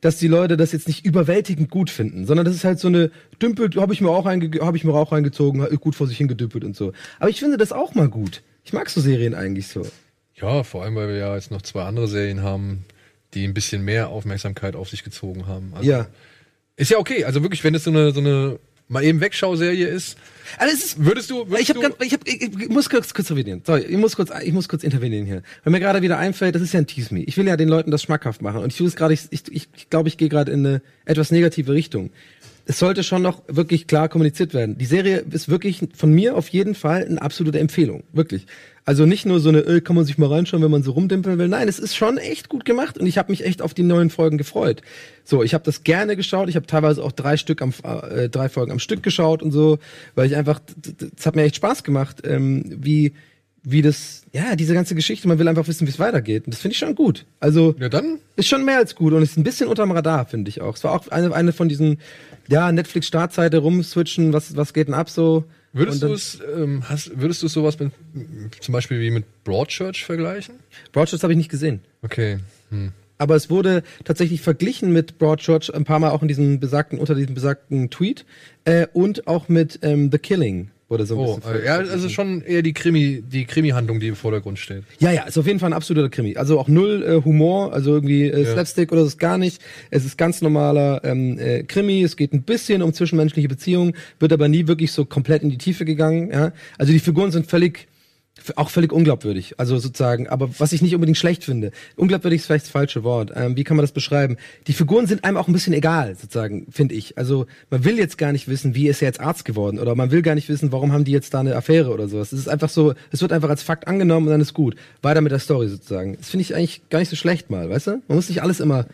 [0.00, 3.10] dass die Leute das jetzt nicht überwältigend gut finden, sondern das ist halt so eine
[3.40, 6.76] dümpelt, habe ich mir auch habe ich mir auch reingezogen, gut vor sich hingedümpelt und
[6.76, 6.92] so.
[7.18, 8.42] Aber ich finde das auch mal gut.
[8.64, 9.86] Ich mag so Serien eigentlich so.
[10.34, 12.84] Ja, vor allem weil wir ja jetzt noch zwei andere Serien haben,
[13.34, 15.72] die ein bisschen mehr Aufmerksamkeit auf sich gezogen haben.
[15.74, 16.06] Also, ja.
[16.76, 18.58] Ist ja okay, also wirklich, wenn es so eine so eine
[18.90, 20.18] mal eben Wegschauserie ist.
[20.59, 23.14] Also es ist, würdest du, würdest ich, hab ganz, ich, hab, ich, ich muss kurz,
[23.14, 23.62] kurz intervenieren.
[23.64, 25.42] Sorry, ich muss kurz, ich muss kurz intervenieren hier.
[25.64, 27.22] Weil mir gerade wieder einfällt, das ist ja ein Tease Me.
[27.22, 29.50] Ich will ja den Leuten das schmackhaft machen und ich tue es gerade, ich, ich,
[29.50, 32.11] ich glaube, ich gehe gerade in eine etwas negative Richtung
[32.70, 34.79] es sollte schon noch wirklich klar kommuniziert werden.
[34.79, 38.05] Die Serie ist wirklich von mir auf jeden Fall eine absolute Empfehlung.
[38.12, 38.46] Wirklich.
[38.90, 41.38] Also nicht nur so eine, äh, kann man sich mal reinschauen, wenn man so rumdimpeln
[41.38, 41.46] will.
[41.46, 44.11] Nein, es ist schon echt gut gemacht und ich habe mich echt auf die neuen
[44.11, 44.83] Folgen gefreut.
[45.22, 46.48] So, ich habe das gerne geschaut.
[46.48, 49.79] Ich habe teilweise auch drei Stück am äh, drei Folgen am Stück geschaut und so,
[50.16, 50.61] weil ich einfach,
[51.16, 53.12] es hat mir echt Spaß gemacht, ähm, wie
[53.62, 56.46] wie das, ja, diese ganze Geschichte, man will einfach wissen, wie es weitergeht.
[56.46, 57.26] Und das finde ich schon gut.
[57.38, 58.18] Also, ja, dann?
[58.35, 60.74] ist schon mehr als gut und ist ein bisschen unterm Radar, finde ich auch.
[60.74, 61.98] Es war auch eine, eine von diesen,
[62.48, 65.44] ja, Netflix-Startseite rumswitchen, was, was geht denn ab so.
[65.72, 67.92] Würdest du es, ähm, hast, würdest du sowas mit,
[68.61, 70.56] zum Beispiel wie mit Broadchurch vergleichen?
[70.92, 71.80] Broadchurch habe ich nicht gesehen.
[72.02, 72.38] Okay.
[72.70, 72.92] Hm.
[73.18, 77.14] Aber es wurde tatsächlich verglichen mit Broadchurch ein paar Mal auch in diesem besagten, unter
[77.14, 78.24] diesem besagten Tweet
[78.64, 81.64] äh, und auch mit ähm, The Killing oder so ein oh, bisschen.
[81.64, 84.83] Ja, also schon eher die Krimi, die Krimi-Handlung, die im Vordergrund steht.
[84.98, 86.37] Ja, ja, ist auf jeden Fall ein absoluter Krimi.
[86.37, 88.53] Also auch null äh, Humor, also irgendwie äh, ja.
[88.53, 89.62] Slapstick oder so ist gar nicht.
[89.90, 92.03] Es ist ganz normaler ähm, äh, Krimi.
[92.03, 95.59] Es geht ein bisschen um zwischenmenschliche Beziehungen, wird aber nie wirklich so komplett in die
[95.59, 96.31] Tiefe gegangen.
[96.33, 97.87] Ja, also die Figuren sind völlig
[98.56, 101.72] auch völlig unglaubwürdig, also sozusagen, aber was ich nicht unbedingt schlecht finde.
[101.96, 103.32] Unglaubwürdig ist vielleicht das falsche Wort.
[103.34, 104.36] Ähm, wie kann man das beschreiben?
[104.66, 107.18] Die Figuren sind einem auch ein bisschen egal, sozusagen, finde ich.
[107.18, 110.10] Also man will jetzt gar nicht wissen, wie ist er jetzt Arzt geworden oder man
[110.10, 112.32] will gar nicht wissen, warum haben die jetzt da eine Affäre oder sowas.
[112.32, 114.76] Es ist einfach so, es wird einfach als Fakt angenommen und dann ist gut.
[115.02, 116.16] Weiter mit der Story sozusagen.
[116.16, 117.90] Das finde ich eigentlich gar nicht so schlecht mal, weißt du?
[118.08, 118.86] Man muss nicht alles immer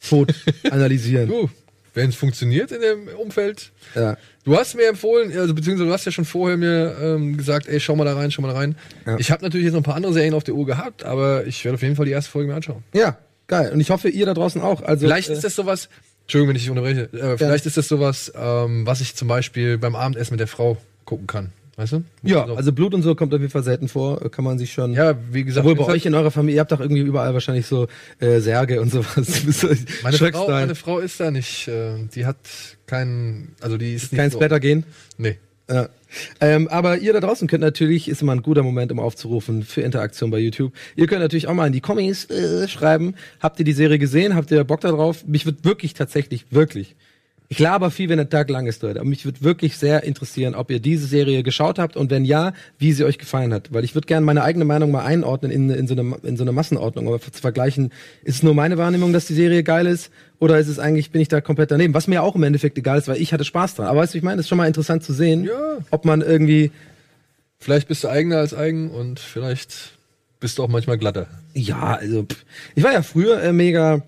[0.00, 0.34] tot
[0.70, 1.28] analysieren.
[1.28, 1.50] Du,
[1.94, 3.72] wenn es funktioniert in dem Umfeld.
[3.94, 4.16] Ja.
[4.44, 7.80] Du hast mir empfohlen, also beziehungsweise du hast ja schon vorher mir ähm, gesagt, ey,
[7.80, 8.76] schau mal da rein, schau mal da rein.
[9.06, 9.18] Ja.
[9.18, 11.64] Ich habe natürlich jetzt noch ein paar andere Serien auf der Uhr gehabt, aber ich
[11.64, 12.82] werde auf jeden Fall die erste Folge mir anschauen.
[12.94, 13.72] Ja, geil.
[13.72, 14.82] Und ich hoffe, ihr da draußen auch.
[14.82, 15.88] Also, Vielleicht äh, ist das sowas,
[16.22, 19.78] Entschuldigung, wenn ich dich unterbreche, äh, vielleicht ist das sowas, ähm, was ich zum Beispiel
[19.78, 21.52] beim Abendessen mit der Frau gucken kann.
[21.78, 22.02] Weißt du?
[22.24, 24.94] Ja, also Blut und so kommt auf jeden Fall selten vor, kann man sich schon.
[24.94, 27.66] ja, wie gesagt, Obwohl bei euch in eurer Familie, ihr habt doch irgendwie überall wahrscheinlich
[27.66, 27.86] so
[28.18, 29.16] äh, Särge und sowas.
[30.02, 30.16] meine.
[30.18, 32.36] Frau, meine Frau ist da nicht, äh, die hat
[32.86, 34.38] keinen, also die ist nicht Kein so.
[34.38, 34.82] Splatter gehen.
[35.18, 35.38] Nee.
[35.70, 35.88] Ja.
[36.40, 39.82] Ähm, aber ihr da draußen könnt natürlich, ist immer ein guter Moment, um aufzurufen für
[39.82, 40.72] Interaktion bei YouTube.
[40.96, 43.14] Ihr könnt natürlich auch mal in die Kommis äh, schreiben.
[43.38, 44.34] Habt ihr die Serie gesehen?
[44.34, 45.24] Habt ihr Bock darauf?
[45.28, 46.96] Mich wird wirklich tatsächlich, wirklich.
[47.50, 49.00] Ich laber viel, wenn der Tag lang ist, Leute.
[49.00, 52.52] Aber mich wird wirklich sehr interessieren, ob ihr diese Serie geschaut habt und wenn ja,
[52.78, 53.72] wie sie euch gefallen hat.
[53.72, 56.44] Weil ich würde gerne meine eigene Meinung mal einordnen in, in, so eine, in so
[56.44, 57.08] eine Massenordnung.
[57.08, 57.90] Aber zu vergleichen,
[58.22, 60.10] ist es nur meine Wahrnehmung, dass die Serie geil ist?
[60.38, 61.94] Oder ist es eigentlich, bin ich da komplett daneben?
[61.94, 63.86] Was mir auch im Endeffekt egal ist, weil ich hatte Spaß dran.
[63.86, 64.36] Aber weißt du, ich meine?
[64.36, 65.78] Das ist schon mal interessant zu sehen, Ja.
[65.90, 66.70] ob man irgendwie
[67.60, 69.92] Vielleicht bist du eigener als eigen und vielleicht
[70.38, 71.26] bist du auch manchmal glatter.
[71.54, 72.44] Ja, also pff.
[72.76, 74.02] ich war ja früher äh, mega,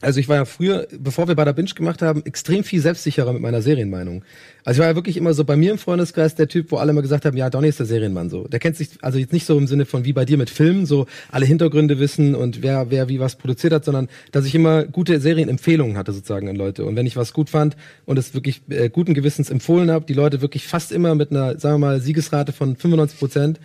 [0.00, 3.32] also ich war ja früher, bevor wir bei der Binge gemacht haben, extrem viel selbstsicherer
[3.32, 4.24] mit meiner Serienmeinung.
[4.64, 6.90] Also ich war ja wirklich immer so bei mir im Freundeskreis der Typ, wo alle
[6.90, 8.48] immer gesagt haben, ja, Donny ist der Serienmann so.
[8.48, 10.86] Der kennt sich, also jetzt nicht so im Sinne von wie bei dir mit Filmen,
[10.86, 14.84] so alle Hintergründe wissen und wer, wer wie was produziert hat, sondern dass ich immer
[14.84, 16.84] gute Serienempfehlungen hatte sozusagen an Leute.
[16.84, 20.14] Und wenn ich was gut fand und es wirklich äh, guten Gewissens empfohlen habe, die
[20.14, 23.60] Leute wirklich fast immer mit einer, sagen wir mal, Siegesrate von 95 Prozent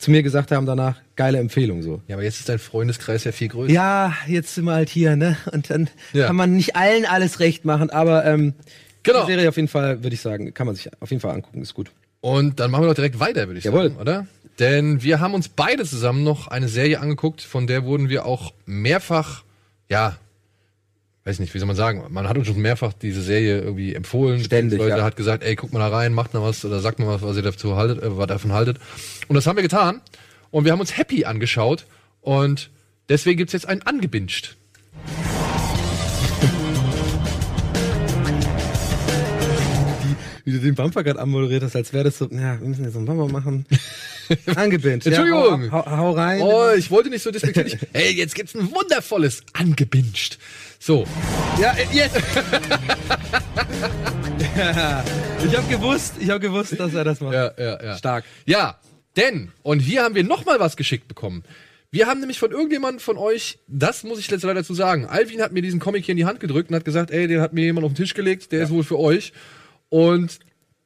[0.00, 2.00] zu mir gesagt haben danach, geile Empfehlung so.
[2.08, 3.72] Ja, aber jetzt ist dein Freundeskreis ja viel größer.
[3.72, 5.36] Ja, jetzt sind wir halt hier, ne?
[5.52, 6.26] Und dann Ja.
[6.26, 8.54] kann man nicht allen alles recht machen, aber ähm,
[9.02, 9.24] Genau.
[9.26, 11.62] die Serie auf jeden Fall, würde ich sagen, kann man sich auf jeden Fall angucken,
[11.62, 11.90] ist gut.
[12.20, 13.88] Und dann machen wir doch direkt weiter, würde ich Jawohl.
[13.90, 14.26] sagen, oder?
[14.58, 18.52] Denn wir haben uns beide zusammen noch eine Serie angeguckt, von der wurden wir auch
[18.66, 19.42] mehrfach,
[19.88, 20.16] ja,
[21.30, 24.42] weiß nicht, wie soll man sagen, man hat uns schon mehrfach diese Serie irgendwie empfohlen.
[24.42, 25.04] Ständig, Leute ja.
[25.04, 27.36] hat gesagt, ey, guck mal da rein, macht mal was oder sagt mal was, was
[27.36, 28.78] ihr dazu haltet, äh, was davon haltet.
[29.28, 30.00] Und das haben wir getan.
[30.50, 31.86] Und wir haben uns Happy angeschaut
[32.20, 32.68] und
[33.08, 34.56] deswegen gibt's jetzt einen angebinscht.
[40.44, 42.96] Wie du den Bumper gerade anmoderiert hast, als wäre das so, ja, wir müssen jetzt
[42.96, 43.66] einen Bumper machen.
[44.56, 45.06] Angebindet.
[45.06, 45.64] Entschuldigung.
[45.64, 46.40] Ja, hau, hau, hau rein.
[46.42, 47.78] Oh, ich wollte nicht so despektierlich.
[47.92, 50.38] Ey, jetzt gibt's ein wundervolles angebinscht.
[50.82, 51.04] So,
[51.60, 52.16] Ja, äh, jetzt.
[55.44, 57.34] ich habe gewusst, ich habe gewusst, dass er das macht.
[57.34, 57.98] Ja, ja, ja.
[57.98, 58.24] Stark.
[58.46, 58.78] Ja,
[59.14, 61.44] denn, und hier haben wir noch mal was geschickt bekommen.
[61.90, 65.42] Wir haben nämlich von irgendjemandem von euch, das muss ich jetzt leider dazu sagen, Alvin
[65.42, 67.52] hat mir diesen Comic hier in die Hand gedrückt und hat gesagt, ey, den hat
[67.52, 69.34] mir jemand auf den Tisch gelegt, der ist wohl für euch.
[69.90, 70.38] Und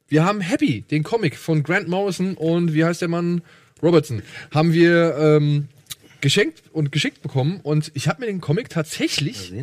[0.09, 3.43] wir haben Happy, den Comic von Grant Morrison und wie heißt der Mann?
[3.81, 4.23] Robertson.
[4.53, 5.69] Haben wir ähm,
[6.19, 9.53] geschenkt und geschickt bekommen und ich habe mir den Comic tatsächlich?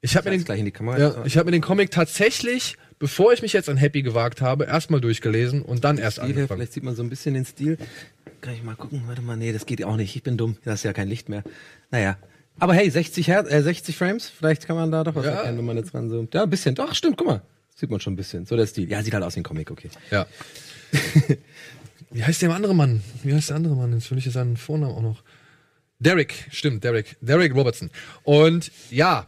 [0.00, 0.98] Ich habe mir den gleich in die Kamera.
[0.98, 4.64] ja, ich habe mir den Comic tatsächlich, bevor ich mich jetzt an Happy gewagt habe,
[4.64, 6.48] erstmal durchgelesen und dann erst Stil angefangen.
[6.58, 7.78] vielleicht sieht man so ein bisschen den Stil.
[8.40, 9.02] Kann ich mal gucken?
[9.06, 10.14] Warte mal, nee, das geht auch nicht.
[10.14, 10.56] Ich bin dumm.
[10.64, 11.42] Da ist ja kein Licht mehr.
[11.90, 12.16] Naja.
[12.60, 15.32] Aber hey, 60, Hertz, äh, 60 Frames, vielleicht kann man da doch was Ja.
[15.32, 16.32] erkennen, wenn man jetzt ranzoomt.
[16.34, 16.74] Ja, ein bisschen.
[16.74, 17.42] Doch, stimmt, guck mal.
[17.74, 18.46] Sieht man schon ein bisschen.
[18.46, 18.88] So der Stil.
[18.90, 19.88] Ja, sieht halt aus wie ein Comic, okay.
[20.10, 20.26] Ja.
[22.10, 23.02] Wie heißt der andere Mann?
[23.22, 23.92] Wie heißt der andere Mann?
[23.92, 25.22] Jetzt will ich seinen Vornamen auch noch.
[25.98, 27.16] Derek, stimmt, Derek.
[27.20, 27.90] Derek Robertson.
[28.22, 29.26] Und ja,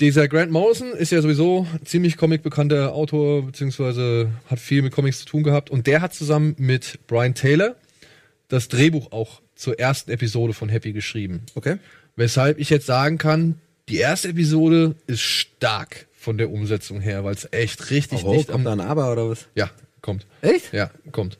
[0.00, 5.26] dieser Grant Morrison ist ja sowieso ziemlich comicbekannter Autor, beziehungsweise hat viel mit Comics zu
[5.26, 5.70] tun gehabt.
[5.70, 7.76] Und der hat zusammen mit Brian Taylor
[8.48, 11.42] das Drehbuch auch zur ersten Episode von Happy geschrieben.
[11.54, 11.76] Okay.
[12.16, 17.34] Weshalb ich jetzt sagen kann, die erste Episode ist stark von der Umsetzung her, weil
[17.34, 18.80] es echt richtig Oh, dicht kommt am...
[18.80, 19.46] ein Aber oder was?
[19.54, 19.70] Ja,
[20.02, 20.26] kommt.
[20.42, 20.72] Echt?
[20.72, 21.38] Ja, kommt.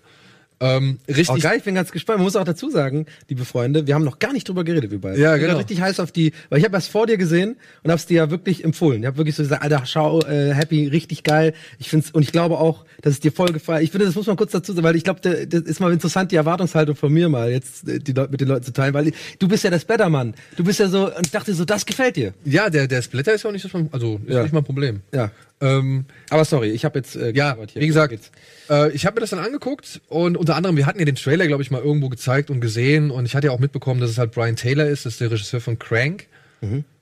[0.61, 1.31] Ähm, richtig.
[1.31, 2.19] Oh, geil, ich bin ganz gespannt.
[2.19, 5.01] Man muss auch dazu sagen, liebe Freunde, wir haben noch gar nicht drüber geredet, wir
[5.01, 5.21] beide.
[5.21, 5.59] Ja, ich bin genau.
[5.59, 8.31] richtig heiß auf die, weil ich habe das vor dir gesehen und hab's dir ja
[8.31, 9.01] wirklich empfohlen.
[9.03, 11.55] Ich habe wirklich so gesagt, Alter, schau, äh, Happy, richtig geil.
[11.79, 13.85] Ich find's und ich glaube auch, dass es dir voll gefallen.
[13.85, 15.93] Ich finde, das muss man kurz dazu sagen, weil ich glaube, da- das ist mal
[15.93, 18.95] interessant, die Erwartungshaltung von mir mal jetzt äh, die Leute mit den Leuten zu teilen,
[18.95, 20.35] weil du bist ja das Bettermann.
[20.57, 22.35] Du bist ja so und ich dachte so, das gefällt dir.
[22.45, 24.43] ja, der, der Splitter ist ja auch nicht das, also ist Ja.
[24.43, 25.03] nicht mal ein Problem.
[25.15, 25.31] Ja.
[25.61, 28.31] Ähm, Aber sorry, ich habe jetzt äh, ja, wie gesagt,
[28.71, 31.47] äh, ich habe mir das dann angeguckt und unter anderem, wir hatten ja den Trailer,
[31.49, 34.19] glaube ich, mal irgendwo gezeigt und gesehen und ich hatte ja auch mitbekommen, dass es
[34.19, 36.27] halt Brian Taylor ist, das ist der Regisseur von Crank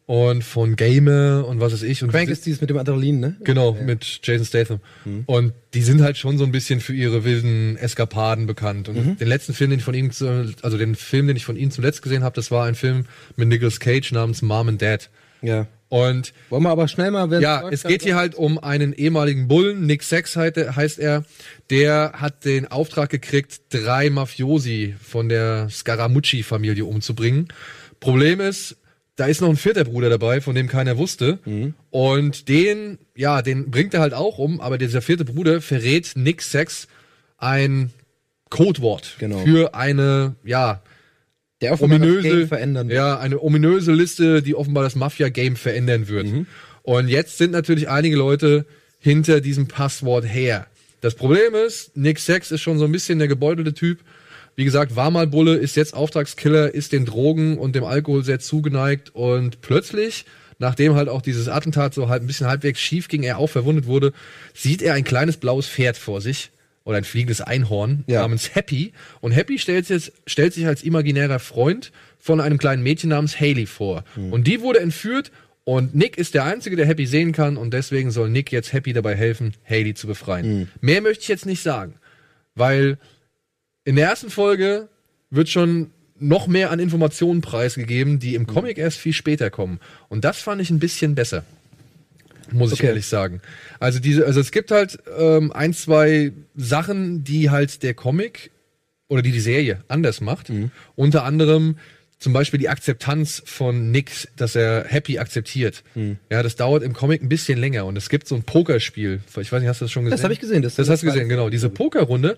[0.07, 2.03] und von Gamer und was weiß ich.
[2.03, 2.27] Und Mhm.
[2.27, 3.37] Die- ist dieses mit dem Adrenalin, ne?
[3.43, 4.79] Genau, mit Jason Statham.
[5.05, 5.25] Mhm.
[5.27, 8.89] Und die sind halt schon so ein bisschen für ihre wilden Eskapaden bekannt.
[8.89, 9.17] Und Mhm.
[9.19, 11.71] den letzten Film, den ich von ihm, zu- also den Film, den ich von ihm
[11.73, 15.11] zuletzt gesehen habe, das war ein Film mit Nicolas Cage namens Mom and Dad.
[15.43, 15.67] Ja.
[15.89, 19.87] Und Wollen wir aber schnell mal, ja, es geht hier halt um einen ehemaligen Bullen,
[19.87, 21.25] Nick Sex heißt heißt er,
[21.71, 27.49] der hat den Auftrag gekriegt, drei Mafiosi von der Scaramucci-Familie umzubringen.
[28.01, 28.77] Problem ist,
[29.15, 31.39] da ist noch ein vierter Bruder dabei, von dem keiner wusste.
[31.45, 31.75] Mhm.
[31.91, 36.43] Und den, ja, den bringt er halt auch um, aber dieser vierte Bruder verrät Nick
[36.43, 36.89] Sex
[37.39, 37.91] ein
[38.51, 39.39] Codewort Genau.
[39.39, 40.83] für eine, ja,
[41.63, 42.97] Der offenbar das ominöse, Game verändern wird.
[42.97, 46.27] ja, eine ominöse Liste, die offenbar das Mafia-Game verändern wird.
[46.27, 46.47] Mhm.
[46.83, 48.67] Und jetzt sind natürlich einige Leute
[48.99, 50.67] hinter diesem Passwort her.
[51.01, 54.01] Das Problem ist, Nick Sex ist schon so ein bisschen der gebeutelte Typ.
[54.55, 58.41] Wie gesagt, war mal Bulle, ist jetzt Auftragskiller, ist den Drogen und dem Alkohol sehr
[58.41, 60.25] zugeneigt und plötzlich,
[60.59, 63.87] nachdem halt auch dieses Attentat so halt ein bisschen halbwegs schief ging, er auch verwundet
[63.87, 64.13] wurde,
[64.55, 66.51] sieht er ein kleines blaues Pferd vor sich
[66.87, 68.23] oder ein fliegendes Einhorn Ja.
[68.23, 73.11] namens Happy und Happy stellt, jetzt, stellt sich als imaginärer Freund von einem kleinen Mädchen
[73.11, 75.31] namens Haley vor und die wurde entführt
[75.65, 78.93] und Nick ist der Einzige, der Happy sehen kann und deswegen soll Nick jetzt Happy
[78.95, 80.71] dabei helfen, Haley zu befreien.
[80.81, 81.95] Mehr möchte ich jetzt nicht sagen,
[82.55, 82.99] weil
[83.85, 84.89] in der ersten Folge
[85.31, 89.81] wird schon noch mehr an Informationen preisgegeben, die im Comic erst viel später kommen.
[90.09, 91.45] Und das fand ich ein bisschen besser.
[92.53, 92.89] Muss ich Okay.
[92.89, 93.41] ehrlich sagen.
[93.81, 98.51] Also diese, also es gibt halt ähm, ein, zwei Sachen, die halt der Comic
[99.09, 100.51] oder die die Serie anders macht.
[100.95, 101.79] Unter anderem
[102.19, 105.85] zum Beispiel die Akzeptanz von Nick, dass er Happy akzeptiert.
[106.31, 109.21] Ja, das dauert im Comic ein bisschen länger und es gibt so ein Pokerspiel.
[109.39, 110.17] Ich weiß nicht, hast du das schon gesehen?
[110.17, 110.63] Das habe ich gesehen.
[110.63, 111.51] Das, Das hast du gesehen, genau.
[111.51, 112.37] Diese Pokerrunde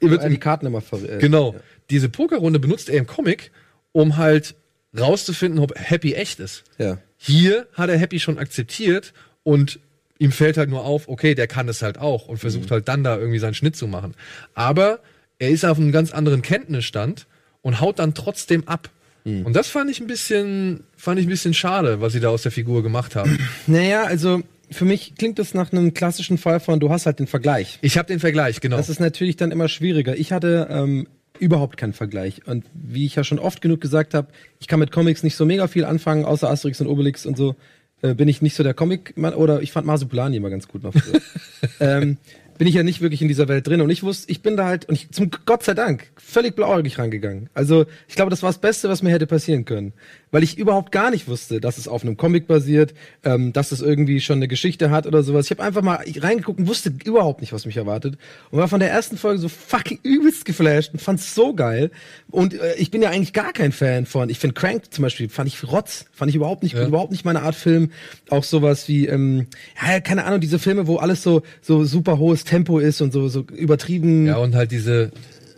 [0.00, 1.54] wird die Karten immer ver äh, Genau.
[1.90, 3.50] Diese Pokerrunde benutzt er im Comic,
[3.92, 4.54] um halt
[4.98, 6.64] rauszufinden, ob Happy echt ist.
[6.78, 6.98] Ja.
[7.18, 9.80] Hier hat er Happy schon akzeptiert und
[10.18, 13.02] ihm fällt halt nur auf, okay, der kann es halt auch und versucht halt dann
[13.02, 14.14] da irgendwie seinen Schnitt zu machen.
[14.54, 15.00] Aber
[15.38, 17.26] er ist auf einem ganz anderen Kenntnisstand
[17.62, 18.90] und haut dann trotzdem ab.
[19.24, 22.42] Und das fand ich ein bisschen, fand ich ein bisschen schade, was sie da aus
[22.42, 23.38] der Figur gemacht haben.
[23.66, 27.26] Naja, also für mich klingt das nach einem klassischen Fall von, du hast halt den
[27.26, 27.78] Vergleich.
[27.82, 28.76] Ich habe den Vergleich, genau.
[28.76, 30.16] Das ist natürlich dann immer schwieriger.
[30.16, 31.06] Ich hatte ähm,
[31.38, 32.46] überhaupt keinen Vergleich.
[32.46, 35.44] Und wie ich ja schon oft genug gesagt habe, ich kann mit Comics nicht so
[35.44, 37.56] mega viel anfangen, außer Asterix und Obelix und so.
[38.02, 39.34] Äh, bin ich nicht so der Comic-Mann.
[39.34, 41.20] Oder ich fand Masupulani immer ganz gut noch früher.
[41.80, 42.16] ähm,
[42.58, 43.80] bin ich ja nicht wirklich in dieser Welt drin.
[43.80, 46.98] Und ich wusste, ich bin da halt, und ich, zum Gott sei Dank, völlig blauäugig
[46.98, 47.48] rangegangen.
[47.54, 49.94] Also ich glaube, das war das Beste, was mir hätte passieren können.
[50.32, 53.80] Weil ich überhaupt gar nicht wusste, dass es auf einem Comic basiert, ähm, dass es
[53.80, 55.46] irgendwie schon eine Geschichte hat oder sowas.
[55.46, 58.16] Ich habe einfach mal reingeguckt und wusste überhaupt nicht, was mich erwartet.
[58.50, 61.90] Und war von der ersten Folge so fucking übelst geflasht und fand's so geil.
[62.30, 64.30] Und äh, ich bin ja eigentlich gar kein Fan von.
[64.30, 66.06] Ich finde Crank zum Beispiel, fand ich Rotz.
[66.12, 66.86] Fand ich überhaupt nicht, Ja.
[66.86, 67.90] überhaupt nicht meine Art Film.
[68.28, 69.46] Auch sowas wie, ähm,
[69.84, 73.28] ja, keine Ahnung, diese Filme, wo alles so, so super hohes Tempo ist und so,
[73.28, 74.26] so übertrieben.
[74.26, 75.10] Ja, und halt diese,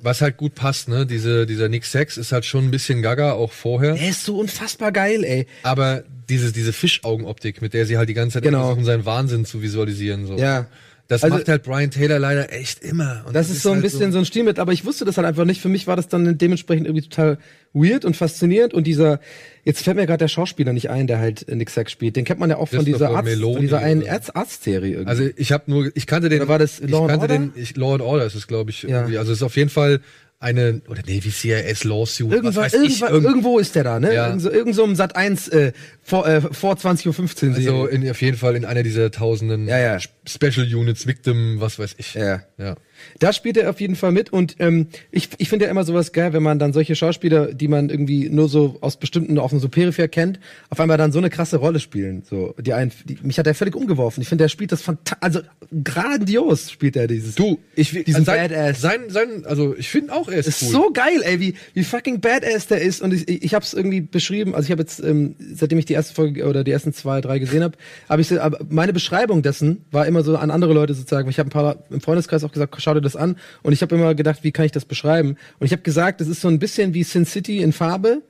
[0.03, 1.07] was halt gut passt, ne?
[1.07, 3.95] Diese, dieser Nick Sex ist halt schon ein bisschen gaga, auch vorher.
[3.95, 5.47] Er ist so unfassbar geil, ey.
[5.63, 8.67] Aber diese, diese Fischaugenoptik, mit der sie halt die ganze Zeit Genau.
[8.67, 10.37] versuchen, seinen Wahnsinn zu visualisieren, so.
[10.37, 10.67] Ja.
[11.13, 13.23] Das Also- macht halt Brian Taylor leider echt immer.
[13.27, 15.27] Und Das ist so ein halt bisschen so ein Stilmittel, aber ich wusste das halt
[15.27, 15.61] einfach nicht.
[15.61, 17.39] Für mich war das dann dementsprechend irgendwie total
[17.73, 18.75] weird und faszinierend.
[18.75, 19.21] Und dieser,
[19.65, 22.17] jetzt fällt mir gerade der Schauspieler nicht ein, der halt Nick Sack spielt.
[22.17, 25.09] Den kennt man ja auch von dieser Arzt, von dieser einen Arzt- Arztserie irgendwie.
[25.09, 26.41] Also ich habe nur, ich kannte den.
[26.41, 27.39] Oder war das ich Law and kannte Order?
[27.39, 28.83] den, ich, Law and Order ist es, glaube ich.
[28.83, 28.89] Ja.
[29.01, 29.19] Irgendwie.
[29.19, 30.01] Also es ist auf jeden Fall
[30.43, 32.81] eine, oder nee, wie CIS Lawsuit, Irgendwann, was weiß ich.
[33.01, 34.13] irgendwann, irgend- irgendwo ist der da, ne?
[34.15, 34.27] Ja.
[34.27, 37.55] Irgend so, irgend so im Sat 1 äh, vor, äh, vor 20.15 Uhr.
[37.57, 39.99] also in, auf jeden Fall in einer dieser tausenden Ja, ja.
[40.27, 42.15] Special Units, Victim, was weiß ich.
[42.15, 42.43] Ja.
[42.59, 42.75] ja.
[43.19, 46.13] Da spielt er auf jeden Fall mit und ähm, ich, ich finde ja immer sowas
[46.13, 49.69] geil, wenn man dann solche Schauspieler, die man irgendwie nur so aus bestimmten, auf so
[49.69, 52.23] peripher kennt, auf einmal dann so eine krasse Rolle spielen.
[52.29, 54.23] So, die einen, die, mich hat er völlig umgeworfen.
[54.23, 55.41] Ich finde, der spielt das fantastisch, also
[55.85, 57.35] grandios spielt er dieses.
[57.35, 58.81] Du, ich Diesen sein, Badass.
[58.81, 60.71] Sein, sein, also ich finde auch, er ist, ist cool.
[60.71, 63.03] so geil, ey, wie, wie fucking badass der ist.
[63.03, 64.55] Und ich, ich, ich habe es irgendwie beschrieben.
[64.55, 67.39] Also ich habe jetzt, ähm, seitdem ich die erste Folge oder die ersten zwei, drei
[67.39, 67.77] gesehen habe,
[68.09, 68.33] habe ich
[68.69, 71.29] meine Beschreibung dessen war immer so an andere Leute sozusagen.
[71.29, 73.37] Ich habe ein paar im Freundeskreis auch gesagt, schau dir das an.
[73.63, 75.37] Und ich habe immer gedacht, wie kann ich das beschreiben?
[75.59, 78.23] Und ich habe gesagt, das ist so ein bisschen wie Sin City in Farbe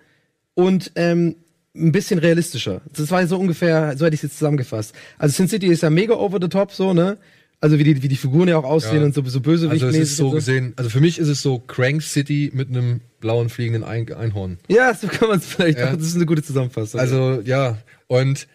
[0.54, 1.36] und ähm,
[1.74, 2.82] ein bisschen realistischer.
[2.94, 4.94] Das war so ungefähr, so hätte ich es jetzt zusammengefasst.
[5.18, 7.16] Also Sin City ist ja mega over the top, so, ne?
[7.60, 9.04] Also wie die, wie die Figuren ja auch aussehen Ja.
[9.04, 11.60] und so, so böse Also es ist so gesehen, also für mich ist es so
[11.60, 14.58] Crank City mit einem blauen fliegenden Ein Einhorn.
[14.68, 15.90] Ja, so kann man es vielleicht Ja.
[15.90, 15.96] auch.
[15.96, 16.98] Das ist eine gute Zusammenfassung.
[16.98, 18.48] Also ja, und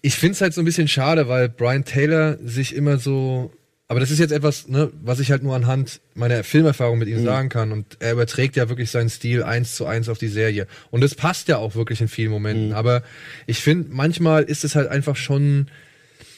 [0.00, 3.52] ich finde es halt so ein bisschen schade, weil Brian Taylor sich immer so,
[3.92, 7.20] aber das ist jetzt etwas, ne, was ich halt nur anhand meiner Filmerfahrung mit ihm
[7.20, 7.24] Mhm.
[7.24, 10.66] sagen kann und er überträgt ja wirklich seinen Stil eins zu eins auf die Serie
[10.90, 12.74] und es passt ja auch wirklich in vielen Momenten, Mhm.
[12.74, 13.02] aber
[13.46, 15.68] ich finde manchmal ist es halt einfach schon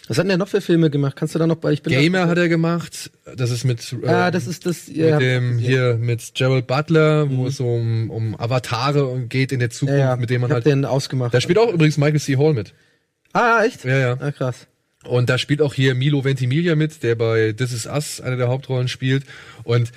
[0.07, 1.17] Was hat denn der noch für Filme gemacht?
[1.17, 1.73] Kannst du da noch bei?
[1.73, 4.87] Ich bin Gamer hat er gemacht, das ist mit äh, Ah, das ist das.
[4.93, 9.61] Ja, mit dem hier mit Gerald Butler, wo es so um, um Avatare geht in
[9.61, 10.17] der ja, Zukunft, ja.
[10.17, 10.67] mit dem man halt.
[10.67, 11.33] den ausgemacht.
[11.33, 12.37] Da spielt auch übrigens Michael C.
[12.37, 12.75] Hall mit.
[13.33, 13.85] ah, echt?
[13.87, 14.17] Ja, ja.
[14.21, 14.67] Ah, krass.
[15.07, 18.49] Und da spielt auch hier Milo Ventimiglia mit, der bei This Is Us eine der
[18.49, 19.25] Hauptrollen spielt.
[19.63, 19.93] Und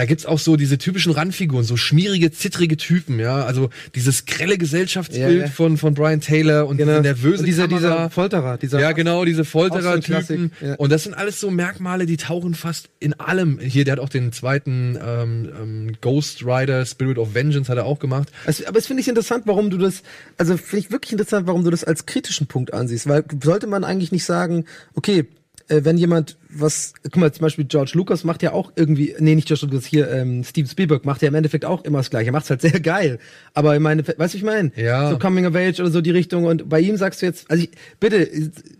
[0.00, 3.44] da gibt's auch so diese typischen Randfiguren, so schmierige, zittrige Typen, ja.
[3.44, 5.46] Also dieses grelle Gesellschaftsbild Ja, ja.
[5.48, 6.92] von, von Brian Taylor und Genau.
[6.92, 7.78] diese nervöse Und dieser, Kamera.
[7.78, 10.50] dieser Folterer, dieser Ja, genau, diese so Folterer-Typen.
[10.50, 10.74] Klassik, ja.
[10.76, 13.58] Und das sind alles so Merkmale, die tauchen fast in allem.
[13.58, 17.84] Hier, der hat auch den zweiten ähm, ähm, Ghost Rider, Spirit of Vengeance hat er
[17.84, 18.30] auch gemacht.
[18.46, 20.02] Also, aber es finde ich interessant, warum du das,
[20.38, 23.84] also finde ich wirklich interessant, warum du das als kritischen Punkt ansiehst, weil sollte man
[23.84, 25.26] eigentlich nicht sagen, okay,
[25.68, 29.34] äh, wenn jemand was, guck mal, zum Beispiel George Lucas macht ja auch irgendwie, nee,
[29.34, 32.30] nicht George Lucas, hier, ähm, Steven Spielberg macht ja im Endeffekt auch immer das Gleiche,
[32.30, 33.18] er macht's halt sehr geil,
[33.54, 34.72] aber ich meine, weißt du, was ich meine?
[34.76, 35.10] Ja.
[35.10, 37.62] So Coming of Age oder so die Richtung und bei ihm sagst du jetzt, also
[37.62, 38.28] ich, bitte,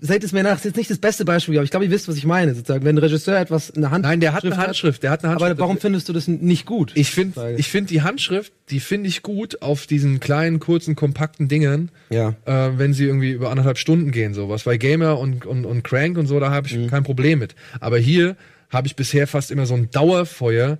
[0.00, 2.08] seht es mir nach, ist jetzt nicht das beste Beispiel, aber ich glaube, ihr wisst,
[2.08, 4.56] was ich meine, sozusagen, wenn ein Regisseur etwas in der Hand Nein, der hat eine
[4.56, 5.50] Handschrift, der hat eine Handschrift.
[5.52, 6.92] aber warum findest du das nicht gut?
[6.94, 11.48] Ich finde, ich finde die Handschrift, die finde ich gut auf diesen kleinen, kurzen, kompakten
[11.48, 12.34] Dingern, Ja.
[12.46, 14.64] äh, wenn sie irgendwie über anderthalb Stunden gehen, sowas.
[14.64, 16.86] Bei Gamer und, und, und Crank und so, da habe ich Mhm.
[16.88, 17.54] kein Problem mit.
[17.80, 18.36] Aber hier
[18.70, 20.78] habe ich bisher fast immer so ein Dauerfeuer.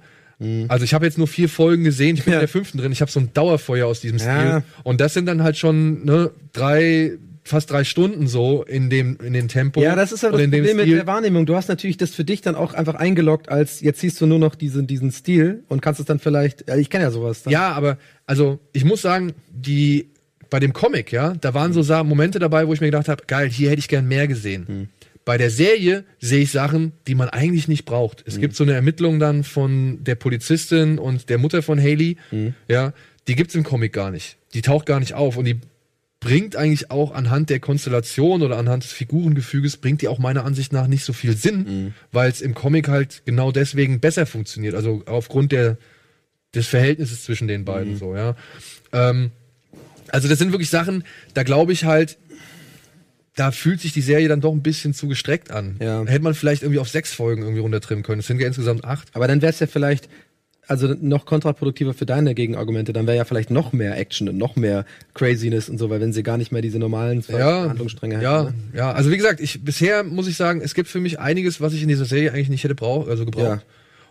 [0.68, 2.32] Also ich habe jetzt nur vier Folgen gesehen, ich bin Mhm.
[2.32, 2.38] Ja.
[2.38, 4.60] in der fünften drin, ich habe so ein Dauerfeuer aus diesem Ja.
[4.60, 4.62] Stil.
[4.84, 7.12] Und das sind dann halt schon ne, drei,
[7.44, 9.82] fast drei Stunden so in dem, in dem Tempo.
[9.82, 10.96] Ja, das ist aber und das Problem mit Stil.
[10.96, 11.44] der Wahrnehmung.
[11.44, 14.38] Du hast natürlich das für dich dann auch einfach eingeloggt, als jetzt siehst du nur
[14.38, 17.42] noch diesen, diesen Stil und kannst es dann vielleicht, ja, ich kenne ja sowas.
[17.42, 17.52] Dann.
[17.52, 20.08] Ja, aber also ich muss sagen, die
[20.48, 23.24] bei dem Comic, ja, da waren so Sa- Momente dabei, wo ich mir gedacht habe,
[23.26, 24.88] geil, hier hätte ich gern mehr gesehen.
[25.24, 28.24] Bei der Serie sehe ich Sachen, die man eigentlich nicht braucht.
[28.26, 32.16] Es gibt so eine Ermittlung dann von der Polizistin und der Mutter von Haley,
[32.68, 32.92] ja,
[33.28, 34.38] die gibt's im Comic gar nicht.
[34.54, 35.60] Die taucht gar nicht auf und die
[36.20, 40.72] bringt eigentlich auch anhand der Konstellation oder anhand des Figurengefüges, bringt die auch meiner Ansicht
[40.72, 44.74] nach nicht so viel Sinn, weil es im Comic halt genau deswegen besser funktioniert.
[44.74, 45.78] Also aufgrund der,
[46.54, 48.36] des Verhältnisses zwischen den beiden so, ja.
[48.92, 49.30] Ähm,
[50.08, 51.04] also das sind wirklich Sachen,
[51.34, 52.18] da glaube ich halt,
[53.36, 55.76] da fühlt sich die Serie dann doch ein bisschen zu gestreckt an.
[55.80, 56.04] Ja.
[56.04, 58.20] Hätte man vielleicht irgendwie auf sechs Folgen irgendwie runtertrimmen können.
[58.20, 59.08] Es sind ja insgesamt acht.
[59.12, 60.08] Aber dann wäre es ja vielleicht,
[60.66, 64.56] also noch kontraproduktiver für deine Gegenargumente, dann wäre ja vielleicht noch mehr Action und noch
[64.56, 68.46] mehr Craziness und so, weil wenn sie gar nicht mehr diese normalen Ja, Handlungsstränge ja,
[68.46, 68.56] hätten.
[68.72, 68.78] ne?
[68.78, 68.92] ja.
[68.92, 71.82] Also wie gesagt, ich bisher muss ich sagen, es gibt für mich einiges, was ich
[71.82, 73.44] in dieser Serie eigentlich nicht hätte brauch, also gebraucht.
[73.44, 73.62] Ja.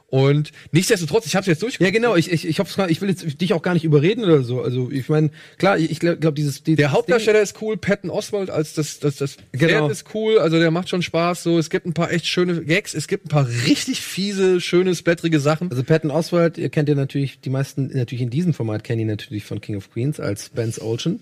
[0.09, 1.93] Und nichtsdestotrotz, ich habe es jetzt durchgeguckt.
[1.93, 4.41] Ja, genau, ich, ich, ich, hoff's ich will jetzt dich auch gar nicht überreden oder
[4.41, 4.61] so.
[4.61, 8.09] Also ich meine, klar, ich, ich glaube, glaub, dieses die, Der Hauptdarsteller ist cool, Patton
[8.09, 9.67] Oswald als das das das Genau.
[9.67, 11.43] Pferd ist cool, also der macht schon Spaß.
[11.43, 14.95] So, es gibt ein paar echt schöne Gags, es gibt ein paar richtig fiese, schöne,
[14.95, 15.69] splatterige Sachen.
[15.69, 19.07] Also Patton Oswalt, ihr kennt ihr natürlich, die meisten natürlich in diesem Format kennen ihn
[19.07, 21.21] natürlich von King of Queens als Spence Olsen.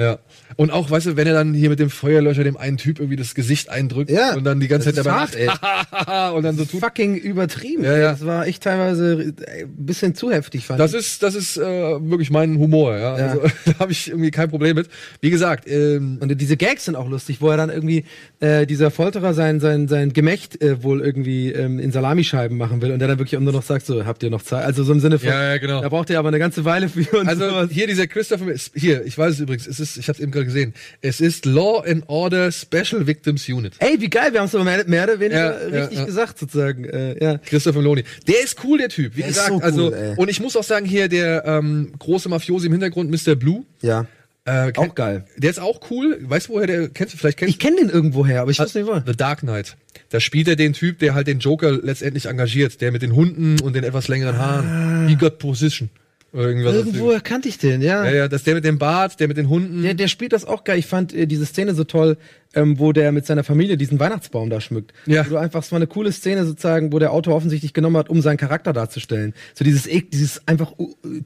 [0.00, 0.18] Ja.
[0.56, 3.16] Und auch, weißt du, wenn er dann hier mit dem Feuerlöscher dem einen Typ irgendwie
[3.16, 5.36] das Gesicht eindrückt Ja, und dann die ganze Zeit dabei macht,
[6.34, 6.80] und dann so tut.
[6.80, 7.84] Fucking übertrieben.
[7.84, 8.10] Ja, ja.
[8.12, 11.00] Das war echt teilweise ein bisschen zu heftig, fand Das ich.
[11.00, 13.18] ist, das ist äh, wirklich mein Humor, ja.
[13.18, 13.26] Ja.
[13.26, 14.88] Also, da habe ich irgendwie kein Problem mit.
[15.20, 18.04] Wie gesagt, ähm, Und diese Gags sind auch lustig, wo er dann irgendwie
[18.40, 22.92] äh, dieser Folterer sein sein sein Gemächt äh, wohl irgendwie ähm, in Salamischeiben machen will
[22.92, 24.64] und der dann wirklich nur noch sagt so, habt ihr noch Zeit?
[24.64, 25.80] Also so im Sinne von, Ja, ja, genau.
[25.82, 27.70] da braucht ihr aber eine ganze Weile für und Also sowas.
[27.70, 30.46] hier dieser Christopher, hier, ich weiß es übrigens, es ist, ich habe es eben gerade
[30.46, 33.74] gesehen, es ist Law and Order Special Victims Unit.
[33.78, 36.04] Ey, wie geil, wir haben es aber mehr, mehr oder weniger Ja, richtig ja.
[36.04, 36.84] gesagt sozusagen.
[36.84, 37.38] Äh, ja.
[37.38, 38.04] Christopher Meloni.
[38.28, 39.16] Der ist cool, der Typ.
[39.16, 40.14] Wie Der ist gesagt, so cool, also ey.
[40.16, 43.34] und ich muss auch sagen hier der ähm, große Mafiosi im Hintergrund, Mr.
[43.36, 43.64] Blue.
[43.82, 44.06] Ja.
[44.46, 45.26] Äh, Auch geil.
[45.36, 46.18] Der ist auch cool.
[46.22, 48.74] Weißt du, woher der kennst du vielleicht kennst Ich kenne den irgendwoher, aber ich weiß
[48.74, 48.98] nicht wo.
[49.04, 49.76] The Dark Knight.
[50.08, 53.60] Da spielt er den Typ, der halt den Joker letztendlich engagiert, der mit den Hunden
[53.60, 55.08] und den etwas längeren Haaren.
[55.08, 55.90] He got position.
[56.32, 58.04] Irgendwas Irgendwoher kannte ich den, ja.
[58.04, 59.82] Ja, ja, das ist der mit dem Bart, der mit den Hunden.
[59.82, 60.78] Der, der spielt das auch geil.
[60.78, 62.16] Ich fand äh, diese Szene so toll,
[62.54, 64.92] ähm, wo der mit seiner Familie diesen Weihnachtsbaum da schmückt.
[65.06, 65.26] Ja.
[65.26, 68.08] Wo du einfach, es war eine coole Szene sozusagen, wo der Autor offensichtlich genommen hat,
[68.08, 69.34] um seinen Charakter darzustellen.
[69.54, 70.72] So dieses, ek- dieses einfach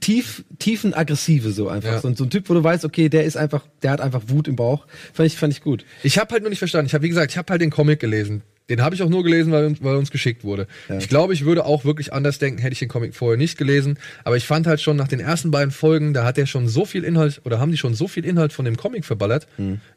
[0.00, 1.92] tief, tiefen aggressive so einfach.
[1.92, 2.00] Ja.
[2.00, 4.22] So, ein- so ein Typ, wo du weißt, okay, der ist einfach, der hat einfach
[4.28, 4.86] Wut im Bauch.
[5.12, 5.84] Fand ich, fand ich gut.
[6.02, 6.86] Ich habe halt nur nicht verstanden.
[6.86, 8.42] Ich habe, wie gesagt, ich habe halt den Comic gelesen.
[8.70, 10.66] Den habe ich auch nur gelesen, weil, uns- weil uns geschickt wurde.
[10.98, 13.98] Ich glaube, ich würde auch wirklich anders denken, hätte ich den Comic vorher nicht gelesen.
[14.24, 16.86] Aber ich fand halt schon nach den ersten beiden Folgen, da hat er schon so
[16.86, 19.46] viel Inhalt oder haben die schon so viel Inhalt von dem Comic verballert,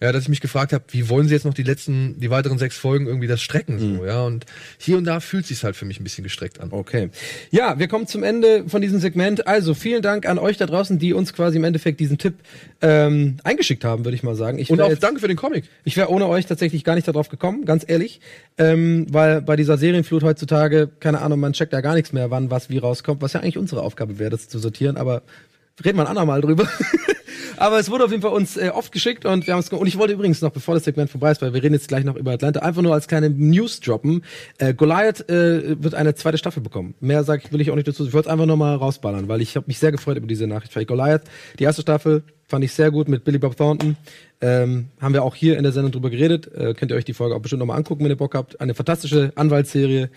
[0.02, 2.58] ja, dass ich mich gefragt habe, wie wollen sie jetzt noch die letzten, die weiteren
[2.58, 4.24] sechs Folgen irgendwie das strecken so, ja?
[4.24, 4.46] Und
[4.78, 6.68] hier und da fühlt sich halt für mich ein bisschen gestreckt an.
[6.72, 7.10] Okay.
[7.52, 9.48] Ja, wir kommen zum Ende von diesem Segment.
[9.48, 12.34] Also vielen Dank an euch da draußen, die uns quasi im Endeffekt diesen Tipp
[12.82, 14.60] ähm, eingeschickt haben, würde ich mal sagen.
[14.60, 15.66] Ich Und auch jetzt- danke für den Comic.
[15.86, 18.20] Ich wäre ohne euch tatsächlich gar nicht darauf gekommen, ganz ehrlich.
[18.58, 22.50] Ähm, weil bei dieser Serienflut heutzutage, keine Ahnung, man checkt ja gar nichts mehr, wann
[22.50, 25.22] was wie rauskommt, was ja eigentlich unsere Aufgabe wäre, das zu sortieren, aber
[25.84, 26.68] reden wir ein andermal drüber.
[27.58, 29.86] aber es wurde auf jeden Fall uns äh, oft geschickt und wir haben es und
[29.86, 32.16] ich wollte übrigens noch, bevor das Segment vorbei ist, weil wir reden jetzt gleich noch
[32.16, 34.24] über Atlanta, einfach nur als kleine News droppen.
[34.58, 36.96] Äh, Goliath äh, wird eine zweite Staffel bekommen.
[37.00, 38.08] Mehr sag ich, will ich auch nicht dazu.
[38.08, 40.48] Ich wollte es einfach nur mal rausballern, weil ich habe mich sehr gefreut über diese
[40.48, 40.76] Nachricht.
[40.76, 41.24] Weil Goliath,
[41.60, 43.98] die erste Staffel, Fand ich sehr gut mit Billy Bob Thornton.
[44.40, 46.50] Ähm, haben wir auch hier in der Sendung drüber geredet.
[46.56, 48.62] Äh, könnt ihr euch die Folge auch bestimmt nochmal angucken, wenn ihr Bock habt.
[48.62, 50.10] Eine fantastische Anwaltsserie.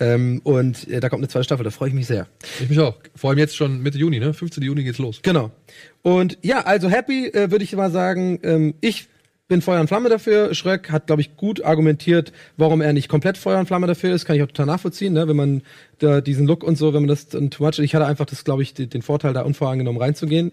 [0.00, 2.26] Ähm, und äh, da kommt eine zweite Staffel, da freue ich mich sehr.
[2.60, 2.96] Ich mich auch.
[3.14, 4.34] Vor allem jetzt schon Mitte Juni, ne?
[4.34, 4.64] 15.
[4.64, 5.20] Juni geht's los.
[5.22, 5.52] Genau.
[6.02, 8.40] Und ja, also happy, äh, würde ich mal sagen.
[8.42, 9.08] Ähm, ich
[9.48, 10.54] bin Feuer und Flamme dafür.
[10.54, 14.24] Schröck hat, glaube ich, gut argumentiert, warum er nicht komplett Feuer und Flamme dafür ist.
[14.24, 15.28] Kann ich auch total nachvollziehen, ne?
[15.28, 15.62] wenn man
[15.98, 17.78] da diesen Look und so, wenn man das dann too much.
[17.78, 20.52] Ich hatte einfach das, glaube ich, den, den Vorteil, da unvoreingenommen reinzugehen.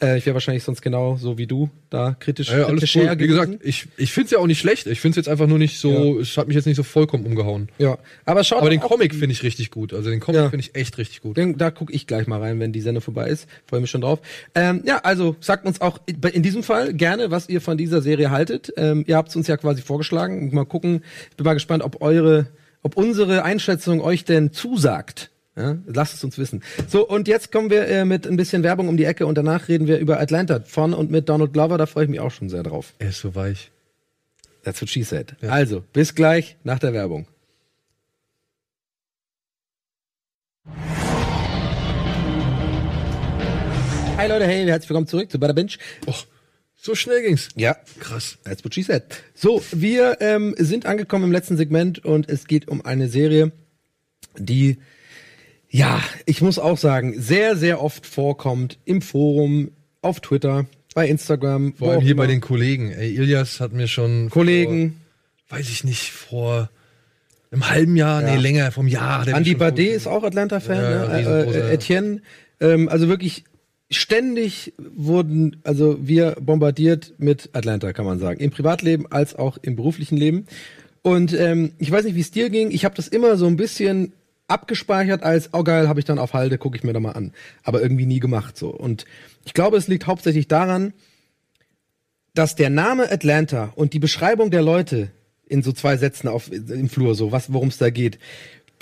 [0.00, 3.10] Äh, ich wäre wahrscheinlich sonst genau so wie du da kritisch, Ja, ja, alles cool.
[3.18, 4.86] Wie gesagt, ich, ich finde es ja auch nicht schlecht.
[4.86, 7.24] Ich finde es jetzt einfach nur nicht so, es hat mich jetzt nicht so vollkommen
[7.26, 7.68] umgehauen.
[7.78, 9.92] Ja, aber schaut Aber den Comic finde ich richtig gut.
[9.94, 10.50] Also den Comic Ja.
[10.50, 11.36] finde ich echt richtig gut.
[11.36, 13.48] Den, da gucke ich gleich mal rein, wenn die Sendung vorbei ist.
[13.66, 14.20] Freue mich schon drauf.
[14.54, 18.30] Ähm, ja, also sagt uns auch in diesem Fall gerne, was ihr von dieser Serie
[18.30, 18.72] haltet.
[18.76, 20.54] Ähm, ihr habt es uns ja quasi vorgeschlagen.
[20.54, 21.02] Mal gucken.
[21.30, 22.46] Ich bin mal gespannt, ob eure,
[22.82, 25.30] ob unsere Einschätzung euch denn zusagt.
[25.56, 26.62] Ja, lasst es uns wissen.
[26.88, 29.68] So, und jetzt kommen wir äh, mit ein bisschen Werbung um die Ecke und danach
[29.68, 31.76] reden wir über Atlanta von und mit Donald Glover.
[31.76, 32.94] Da freue ich mich auch schon sehr drauf.
[32.98, 33.70] Er ist so weich.
[34.64, 35.36] That's what she said.
[35.42, 37.26] Also, bis gleich nach der Werbung.
[44.16, 45.72] Hi Leute, hey, herzlich willkommen zurück zu Bada Binge.
[46.06, 46.26] Och,
[46.84, 47.48] so schnell ging's.
[47.54, 48.38] Ja, Krass.
[48.44, 49.04] that's what she said.
[49.34, 53.52] So, wir ähm, sind angekommen im letzten Segment und es geht um eine Serie,
[54.36, 54.78] die,
[55.70, 59.70] ja, ich muss auch sagen, sehr, sehr oft vorkommt im Forum,
[60.00, 61.74] auf Twitter, bei Instagram.
[61.74, 62.32] Vor allem hier bei immer.
[62.32, 62.90] den Kollegen.
[62.90, 65.00] Ey, Ilias hat mir schon Kollegen.
[65.46, 66.68] vor, weiß ich nicht, vor
[67.52, 68.34] einem halben Jahr, Ja.
[68.34, 69.28] nee, länger, vom Jahr.
[69.28, 71.46] Andy Bardet ist auch Atlanta-Fan, Ja, ne?
[71.54, 72.22] äh, äh, Etienne.
[72.60, 73.44] Ähm, also wirklich
[73.92, 78.40] ständig wurden, also wir bombardiert mit Atlanta, kann man sagen.
[78.40, 80.46] Im Privatleben als auch im beruflichen Leben.
[81.02, 82.70] Und ähm, ich weiß nicht, wie es dir ging.
[82.70, 84.12] Ich habe das immer so ein bisschen
[84.48, 87.32] abgespeichert als, oh geil, habe ich dann auf Halde, gucke ich mir da mal an.
[87.62, 88.68] Aber irgendwie nie gemacht so.
[88.68, 89.04] Und
[89.44, 90.92] ich glaube, es liegt hauptsächlich daran,
[92.34, 95.10] dass der Name Atlanta und die Beschreibung der Leute
[95.46, 98.18] in so zwei Sätzen auf, im Flur, so was, worum es da geht,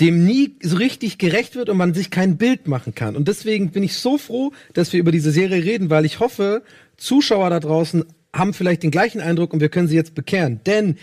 [0.00, 3.16] dem nie so richtig gerecht wird und man sich kein Bild machen kann.
[3.16, 6.62] Und deswegen bin ich so froh, dass wir über diese Serie reden, weil ich hoffe,
[6.96, 10.60] Zuschauer da draußen haben vielleicht den gleichen Eindruck und wir können sie jetzt bekehren.
[10.64, 10.96] Denn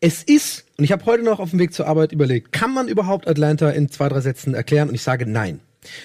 [0.00, 2.88] es ist, und ich habe heute noch auf dem Weg zur Arbeit überlegt, kann man
[2.88, 4.88] überhaupt Atlanta in zwei, drei Sätzen erklären?
[4.88, 5.60] Und ich sage nein.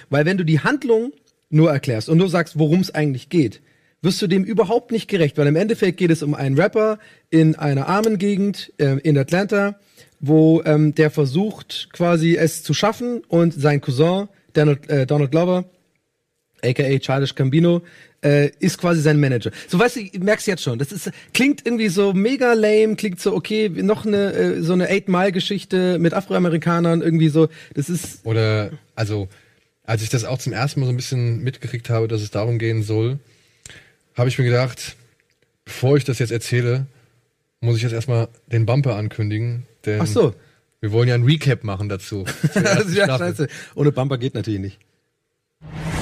[0.09, 1.11] Weil wenn du die Handlung
[1.49, 3.61] nur erklärst und nur sagst, worum es eigentlich geht,
[4.01, 7.55] wirst du dem überhaupt nicht gerecht, weil im Endeffekt geht es um einen Rapper in
[7.55, 9.79] einer armen Gegend äh, in Atlanta,
[10.19, 15.65] wo ähm, der versucht quasi es zu schaffen und sein Cousin Donald, äh, Donald Glover,
[16.63, 17.81] aka Childish Gambino,
[18.23, 19.51] äh, ist quasi sein Manager.
[19.67, 20.77] So weißt du, ich merk's jetzt schon.
[20.79, 24.89] Das ist klingt irgendwie so mega lame, klingt so okay, noch eine äh, so eine
[24.89, 27.47] Eight Mile Geschichte mit Afroamerikanern irgendwie so.
[27.75, 29.29] Das ist Oder, also,
[29.83, 32.59] als ich das auch zum ersten Mal so ein bisschen mitgekriegt habe, dass es darum
[32.59, 33.19] gehen soll,
[34.15, 34.95] habe ich mir gedacht,
[35.63, 36.87] bevor ich das jetzt erzähle,
[37.61, 39.65] muss ich jetzt erstmal den Bumper ankündigen.
[39.85, 40.33] Denn ach so.
[40.81, 42.25] wir wollen ja ein Recap machen dazu.
[42.93, 43.47] ja scheiße.
[43.75, 44.79] Ohne Bumper geht natürlich nicht.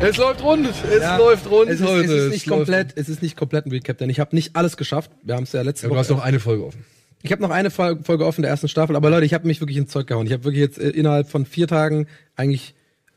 [0.00, 2.04] Es läuft rund, es Ja, läuft rund es ist, heute.
[2.14, 4.54] Es ist nicht läuft komplett, es ist nicht komplett ein Recap, denn ich habe nicht
[4.54, 5.10] alles geschafft.
[5.22, 6.00] Wir haben es ja letzte Ja, du Woche.
[6.00, 6.84] hast noch eine Folge offen.
[7.22, 9.60] ich habe noch eine Fol- Folge offen der ersten Staffel, aber Leute, ich habe mich
[9.60, 10.26] wirklich ins Zeug gehauen.
[10.26, 12.06] Ich habe wirklich jetzt äh, innerhalb von vier Tagen
[12.36, 12.74] eigentlich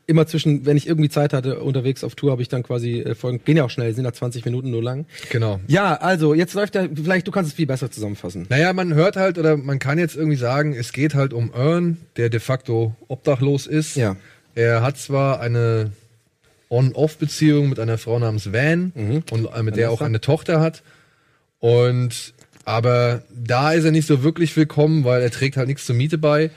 [0.08, 3.14] immer zwischen, wenn ich irgendwie Zeit hatte, unterwegs auf Tour, habe ich dann quasi äh,
[3.14, 5.06] Folgen, gehen ja auch schnell, sind ja 20 Minuten nur lang.
[5.30, 5.60] Genau.
[5.68, 8.46] Ja, also jetzt läuft ja, vielleicht du kannst es viel besser zusammenfassen.
[8.48, 11.98] Naja, man hört halt, oder man kann jetzt irgendwie sagen, es geht halt um Earn,
[12.16, 13.96] der de facto obdachlos ist.
[13.96, 14.16] Ja.
[14.54, 15.92] Er hat zwar eine
[16.70, 18.92] On-Off-Beziehung mit einer Frau namens Van
[19.30, 20.06] und äh, mit der auch Vanessa.
[20.06, 20.82] eine Tochter hat.
[21.60, 22.32] Und
[22.64, 26.18] aber da ist er nicht so wirklich willkommen, weil er trägt halt nichts zur Miete
[26.18, 26.50] bei.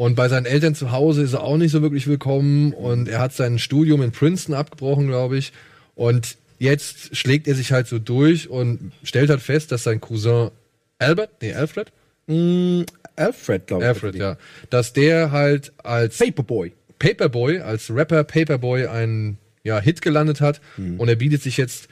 [0.00, 2.72] Und bei seinen Eltern zu Hause ist er auch nicht so wirklich willkommen.
[2.72, 5.52] Und er hat sein Studium in Princeton abgebrochen, glaube ich.
[5.94, 10.52] Und jetzt schlägt er sich halt so durch und stellt halt fest, dass sein Cousin
[10.98, 11.92] Albert, nee, Alfred?
[12.28, 12.84] Mm,
[13.14, 13.88] Alfred, glaube ich.
[13.88, 14.38] Alfred, ja.
[14.70, 16.72] Dass der halt als Paperboy.
[16.98, 21.88] Paperboy, als Rapper Paperboy einen ja, Hit gelandet hat und er bietet sich jetzt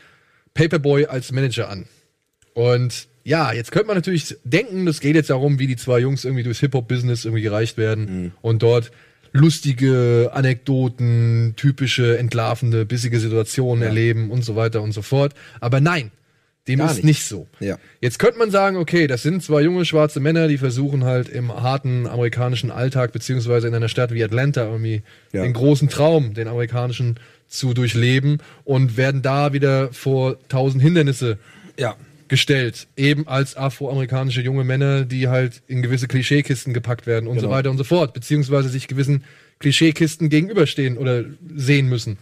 [0.55, 1.85] Paperboy als Manager an.
[2.59, 6.25] Und ja, jetzt könnte man natürlich denken, das geht jetzt darum, wie die zwei Jungs
[6.25, 8.91] irgendwie durchs Hip-Hop-Business irgendwie gereicht werden und dort
[9.33, 15.35] lustige Anekdoten, typische entlarvende, bissige Situationen erleben und so weiter und so fort.
[15.61, 16.11] Aber nein,
[16.67, 17.05] dem Gar ist nicht.
[17.05, 17.47] nicht so.
[17.61, 17.79] Ja.
[18.01, 21.53] Jetzt könnte man sagen, okay, das sind zwei junge schwarze Männer, die versuchen halt im
[21.53, 25.03] harten amerikanischen Alltag, beziehungsweise in einer Stadt wie Atlanta irgendwie
[25.33, 25.43] Ja.
[25.45, 31.39] den großen Traum, den amerikanischen, zu durchleben und werden da wieder vor tausend Hindernisse
[31.79, 31.95] Ja.
[32.29, 32.89] Gestellt.
[32.97, 37.53] Eben als afroamerikanische junge Männer, die halt in gewisse Klischeekisten gepackt werden und so Genau.
[37.57, 39.25] weiter und so fort, beziehungsweise sich gewissen
[39.59, 41.25] Klischeekisten gegenüberstehen oder
[41.55, 42.19] sehen müssen.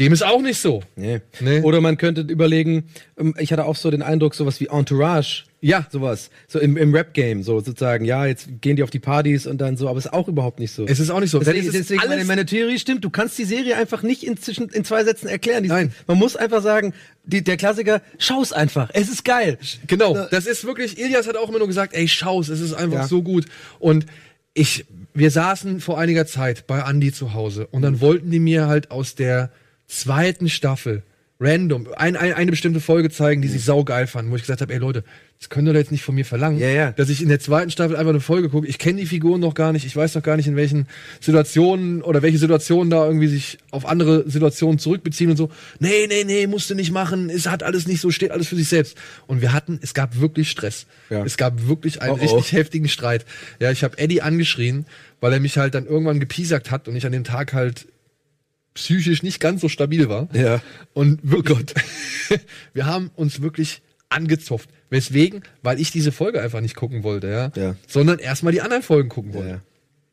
[0.00, 0.82] Dem ist auch nicht so.
[0.96, 1.20] Nee.
[1.38, 1.60] Nee.
[1.60, 5.44] Oder man könnte überlegen, ähm, ich hatte auch so den Eindruck, sowas wie Entourage.
[5.60, 5.86] Ja.
[5.90, 6.30] Sowas.
[6.48, 9.76] So im, im Rap-Game, so sozusagen, ja, jetzt gehen die auf die Partys und dann
[9.76, 10.84] so, aber es ist auch überhaupt nicht so.
[10.86, 11.38] Es ist auch nicht so.
[11.38, 14.36] Deswegen, Es ist deswegen meine, meine Theorie stimmt, du kannst die Serie einfach nicht in,
[14.36, 15.62] zwischen, in zwei Sätzen erklären.
[15.62, 15.94] Die- Nein.
[16.08, 16.92] Man muss einfach sagen,
[17.24, 19.58] die, der Klassiker, schau's einfach, es ist geil.
[19.86, 23.02] Genau, das ist wirklich, Ilias hat auch immer nur gesagt, ey, schau's, es ist einfach
[23.02, 23.06] Ja.
[23.06, 23.46] so gut.
[23.78, 24.06] Und
[24.54, 28.66] ich, wir saßen vor einiger Zeit bei Andy zu Hause und dann wollten die mir
[28.66, 29.50] halt aus der
[29.88, 31.02] zweiten Staffel
[31.40, 34.72] random ein, ein, eine bestimmte Folge zeigen, die sie saugeil fanden, wo ich gesagt habe,
[34.72, 35.02] ey Leute,
[35.40, 36.92] das könnt ihr doch jetzt nicht von mir verlangen, Ja, ja.
[36.92, 38.68] dass ich in der zweiten Staffel einfach eine Folge gucke.
[38.68, 40.86] Ich kenne die Figuren noch gar nicht, ich weiß noch gar nicht, in welchen
[41.20, 45.50] Situationen oder welche Situationen da irgendwie sich auf andere Situationen zurückbeziehen und so.
[45.80, 48.68] Nee, nee, nee, musste nicht machen, es hat alles nicht so, steht alles für sich
[48.68, 48.96] selbst.
[49.26, 50.86] Und wir hatten, es gab wirklich Stress.
[51.10, 51.24] Ja.
[51.24, 52.36] Es gab wirklich einen Oh, oh.
[52.36, 53.26] richtig heftigen Streit.
[53.58, 54.86] Ja, ich habe Eddie angeschrien,
[55.20, 57.86] weil er mich halt dann irgendwann gepiesackt hat und ich an dem Tag halt
[58.74, 60.28] psychisch nicht ganz so stabil war.
[60.32, 60.60] Ja.
[60.92, 61.66] Und wirklich,
[62.74, 64.68] wir haben uns wirklich angezopft.
[64.90, 65.42] Weswegen?
[65.62, 67.50] Weil ich diese Folge einfach nicht gucken wollte, ja.
[67.60, 67.76] Ja.
[67.88, 69.48] Sondern erstmal die anderen Folgen gucken wollte.
[69.48, 69.60] Ja.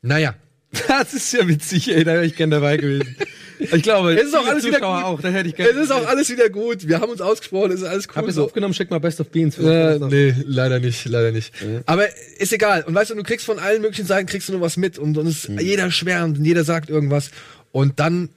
[0.01, 0.35] Naja.
[0.87, 3.15] Das ist ja witzig, ey, da wäre ich gern dabei gewesen.
[3.59, 5.03] Ich glaube, Es ist auch alles wieder Zuschauer gut.
[5.05, 5.59] auch, da hätte ich.
[5.59, 6.87] Es ist auch alles wieder gut.
[6.87, 8.15] Wir haben uns ausgesprochen, es ist alles cool.
[8.15, 8.45] Hab es so.
[8.45, 9.57] aufgenommen, schick mal Best of Beans.
[9.57, 11.53] Äh, nee, leider nicht, leider nicht.
[11.85, 12.05] Aber
[12.39, 12.83] ist egal.
[12.83, 15.17] Und weißt du, du kriegst von allen möglichen Seiten kriegst du nur was mit und,
[15.17, 15.59] und es, Mhm.
[15.59, 17.31] jeder schwärmt und jeder sagt irgendwas.
[17.73, 18.29] Und dann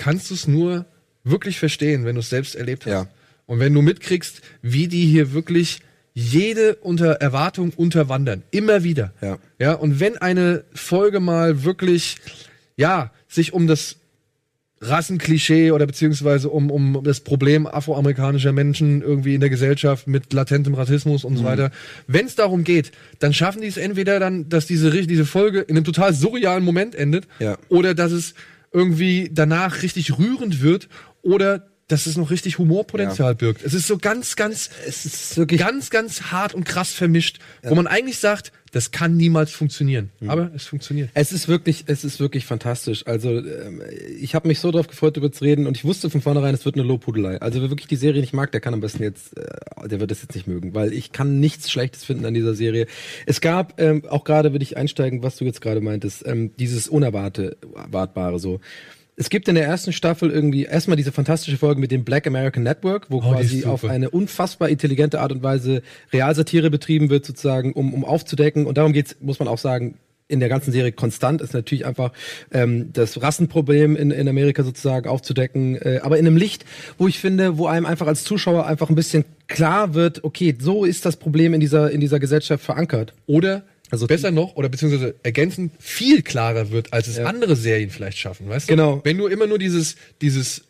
[0.00, 0.86] kannst du es nur
[1.24, 2.92] wirklich verstehen, wenn du es selbst erlebt hast.
[2.92, 3.06] Ja.
[3.46, 5.80] Und wenn du mitkriegst, wie die hier wirklich
[6.14, 8.42] jede unter Erwartung unterwandern.
[8.50, 9.12] Immer wieder.
[9.20, 9.38] Ja.
[9.58, 12.16] Ja, und wenn eine Folge mal wirklich,
[12.76, 13.96] ja, sich um das
[14.82, 20.72] Rassenklischee oder beziehungsweise um, um das Problem afroamerikanischer Menschen irgendwie in der Gesellschaft mit latentem
[20.74, 21.28] Rassismus Mhm.
[21.30, 21.70] und so weiter.
[22.06, 25.76] Wenn es darum geht, dann schaffen die es entweder dann, dass diese, diese Folge in
[25.76, 27.58] einem total surrealen Moment endet Ja.
[27.68, 28.34] oder dass es
[28.72, 30.88] irgendwie danach richtig rührend wird
[31.22, 33.64] oder dass es noch richtig Humorpotenzial birgt.
[33.64, 37.74] Es ist so ganz, ganz, Es ist wirklich ganz, ganz hart und krass vermischt, wo
[37.74, 40.10] man eigentlich sagt, das kann niemals funktionieren.
[40.20, 40.30] Mhm.
[40.30, 41.10] Aber es funktioniert.
[41.14, 43.04] Es ist wirklich, es ist wirklich fantastisch.
[43.06, 43.82] Also ähm,
[44.20, 46.64] ich habe mich so drauf gefreut, darüber zu reden und ich wusste von vornherein, es
[46.64, 47.40] wird eine Lobhudelei.
[47.40, 50.12] Also wer wirklich die Serie nicht mag, der kann am besten jetzt, äh, der wird
[50.12, 52.86] das jetzt nicht mögen, weil ich kann nichts Schlechtes finden an dieser Serie.
[53.26, 56.86] Es gab ähm, auch gerade, würde ich einsteigen, was du jetzt gerade meintest, ähm, dieses
[56.86, 58.60] Unerwartbare so.
[59.20, 62.62] Es gibt in der ersten Staffel irgendwie erstmal diese fantastische Folge mit dem Black American
[62.62, 67.74] Network, wo Oh, quasi auf eine unfassbar intelligente Art und Weise Realsatire betrieben wird, sozusagen,
[67.74, 68.64] um, um aufzudecken.
[68.64, 69.98] Und darum geht's, muss man auch sagen,
[70.28, 72.12] in der ganzen Serie konstant ist natürlich einfach
[72.50, 76.64] ähm, das Rassenproblem in, in Amerika sozusagen aufzudecken, äh, aber in einem Licht,
[76.96, 80.86] wo ich finde, wo einem einfach als Zuschauer einfach ein bisschen klar wird, okay, so
[80.86, 83.12] ist das Problem in dieser in dieser Gesellschaft verankert.
[83.26, 87.24] Oder Also- besser noch, oder beziehungsweise ergänzend viel klarer wird, als es Ja.
[87.26, 88.72] andere Serien vielleicht schaffen, weißt du?
[88.74, 89.00] Genau.
[89.04, 90.62] Wenn du immer nur dieses, dieses,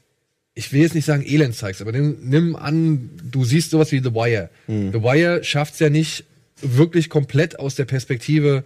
[0.55, 3.99] ich will jetzt nicht sagen Elend zeigst, aber nimm, nimm an, du siehst sowas wie
[4.01, 4.51] The Wire.
[4.67, 4.93] Hm.
[4.93, 6.25] The Wire schafft es ja nicht
[6.63, 8.65] wirklich komplett aus der Perspektive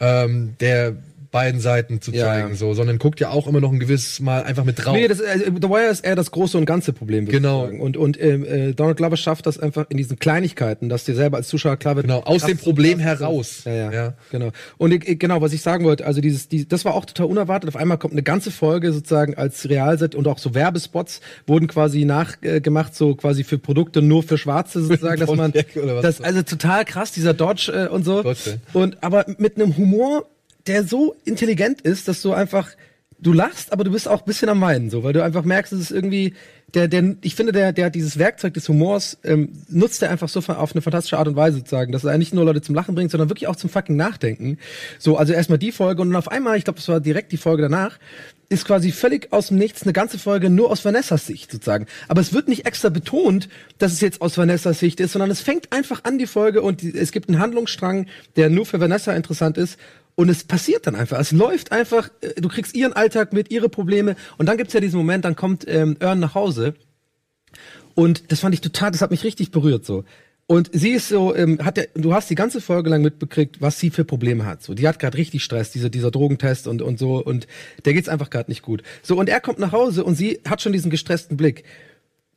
[0.00, 0.96] ähm, der
[1.30, 2.54] beiden Seiten zu zeigen, ja.
[2.56, 4.94] so, sondern guckt ja auch immer noch ein gewisses Mal einfach mit drauf.
[4.94, 7.26] Nee, das, äh, The Wire ist eher das große und ganze Problem.
[7.26, 7.64] Genau.
[7.66, 11.36] Und, und ähm, äh, Donald Glover schafft das einfach in diesen Kleinigkeiten, dass dir selber
[11.36, 12.06] als Zuschauer klar wird.
[12.06, 13.62] Genau, aus dem Problem heraus.
[13.64, 14.14] Ja, ja, Ja.
[14.30, 14.50] genau.
[14.78, 17.26] Und ich, ich- genau, was ich sagen wollte, also dieses, die, das war auch total
[17.26, 17.68] unerwartet.
[17.68, 22.04] Auf einmal kommt eine ganze Folge sozusagen als Realset und auch so Werbespots wurden quasi
[22.04, 25.52] nachgemacht, so quasi für Produkte nur für Schwarze sozusagen, dass man,
[26.02, 28.22] das also total krass, dieser Dodge äh, und so.
[28.22, 30.26] Dodge, Und aber mit einem Humor,
[30.66, 32.70] der so intelligent ist, dass du einfach
[33.22, 35.80] du lachst, aber du bist auch bisschen am Weinen, so, weil du einfach merkst, es
[35.80, 36.34] ist irgendwie
[36.74, 40.28] der, der, ich finde, der, der hat dieses Werkzeug des Humors ähm, nutzt er einfach
[40.28, 42.94] so auf eine fantastische Art und Weise sozusagen, dass er nicht nur Leute zum Lachen
[42.94, 44.58] bringt, sondern wirklich auch zum fucking Nachdenken.
[44.98, 47.38] So, also erstmal die Folge und dann auf einmal, ich glaube, das war direkt die
[47.38, 47.98] Folge danach,
[48.48, 51.86] ist quasi völlig aus dem Nichts eine ganze Folge nur aus Vanessas Sicht sozusagen.
[52.08, 53.48] Aber es wird nicht extra betont,
[53.78, 56.82] dass es jetzt aus Vanessas Sicht ist, sondern es fängt einfach an die Folge und
[56.82, 58.06] die, es gibt einen Handlungsstrang,
[58.36, 59.78] der nur für Vanessa interessant ist
[60.14, 61.18] und es passiert dann einfach.
[61.18, 64.16] Es läuft einfach, äh, du kriegst ihren Alltag mit, ihre Probleme.
[64.38, 66.74] Und dann gibt's ja diesen Moment, dann kommt ähm, Earn nach Hause.
[67.94, 70.04] Und das fand ich total, das hat mich richtig berührt so.
[70.46, 73.78] Und sie ist so, ähm, hat ja, du hast die ganze Folge lang mitbekriegt, was
[73.78, 74.64] sie für Probleme hat.
[74.64, 77.46] So, die hat gerade richtig Stress, dieser dieser Drogentest und und so und
[77.84, 78.82] der geht's einfach gerade nicht gut.
[79.00, 81.62] So und er kommt nach Hause und sie hat schon diesen gestressten Blick.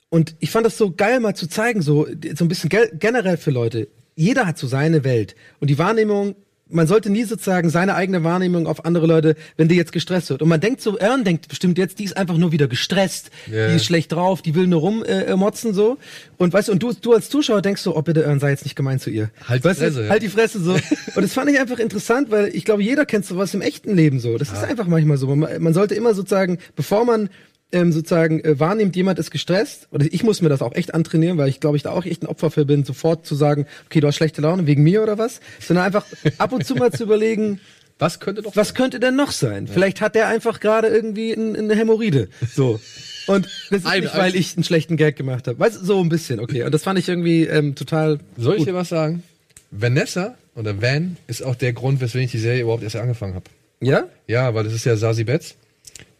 [0.10, 2.06] Und ich fand das so geil mal zu zeigen, so
[2.36, 3.88] so ein bisschen ge generell für Leute.
[4.16, 6.36] Jeder hat so seine Welt und die Wahrnehmung
[6.70, 10.42] man sollte nie sozusagen seine eigene Wahrnehmung auf andere Leute, wenn die jetzt gestresst wird.
[10.42, 13.68] Und man denkt so, Ern denkt bestimmt jetzt, die ist einfach nur wieder gestresst, Ja.
[13.68, 15.98] die ist schlecht drauf, die will nur rummotzen äh, motzen so.
[16.38, 18.64] Und weißt du, und du, du als Zuschauer denkst so, oh bitte, Ern, sei jetzt
[18.64, 19.30] nicht gemein zu ihr.
[19.48, 20.10] Halt die weißt Fresse, ja.
[20.10, 20.74] halt die Fresse so.
[21.16, 24.20] und das fand ich einfach interessant, weil ich glaube, jeder kennt sowas im echten Leben
[24.20, 24.38] so.
[24.38, 25.34] Das ist einfach manchmal so.
[25.36, 27.30] Man, man sollte immer sozusagen, bevor man
[27.74, 31.38] ähm, sozusagen äh, wahrnimmt, jemand ist gestresst, oder ich muss mir das auch echt antrainieren,
[31.38, 34.00] weil ich glaube, ich da auch echt ein Opfer für bin, sofort zu sagen, okay,
[34.00, 36.06] du hast schlechte Laune wegen mir oder was, sondern einfach
[36.38, 37.60] ab und zu mal zu überlegen,
[38.00, 39.68] Was könnte doch was könnte denn noch sein?
[39.68, 42.28] Vielleicht hat der einfach gerade irgendwie ein, eine Hämorrhoide.
[42.54, 42.80] So.
[43.28, 45.58] Und das ist nicht, weil ich einen schlechten Gag gemacht habe.
[45.60, 46.64] Weißt du, so ein bisschen, okay.
[46.64, 48.20] Und das fand ich irgendwie ähm, total.
[48.36, 49.24] Soll ich dir was sagen?
[49.72, 53.46] Vanessa oder Van ist auch der Grund, weswegen ich die Serie überhaupt erst angefangen habe.
[53.80, 54.06] Ja?
[54.28, 55.56] Ja, weil das ist ja Sassy Betts,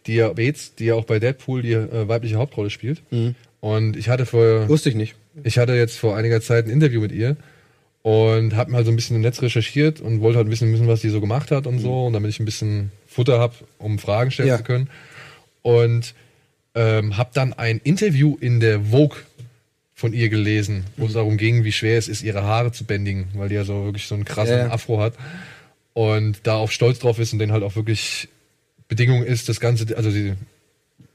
[0.06, 3.02] die ja Bates, die ja auch bei Deadpool die äh, weibliche Hauptrolle spielt.
[3.60, 5.14] Und ich hatte vor Wusste ich nicht.
[5.42, 7.36] ich hatte jetzt vor einiger Zeit ein Interview mit ihr
[8.02, 11.00] und habe mal so ein bisschen im Netz recherchiert und wollte halt wissen, wissen was
[11.00, 14.30] sie so gemacht hat und so, und damit ich ein bisschen Futter habe, um Fragen
[14.30, 14.58] stellen Ja.
[14.58, 14.90] zu können.
[15.62, 16.14] Und
[16.74, 19.16] ähm, habe dann ein Interview in der Vogue
[19.94, 23.28] von ihr gelesen, wo es darum ging, wie schwer es ist, ihre Haare zu bändigen,
[23.34, 24.70] weil die ja so wirklich so einen krassen Ja.
[24.70, 25.14] Afro hat
[25.94, 28.28] und da auch stolz drauf ist und den halt auch wirklich
[28.88, 30.34] Bedingung ist, das Ganze, also sie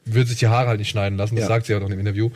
[0.05, 1.47] wird sich die Haare halt nicht schneiden lassen, das Ja.
[1.49, 2.31] sagt sie ja auch im Interview.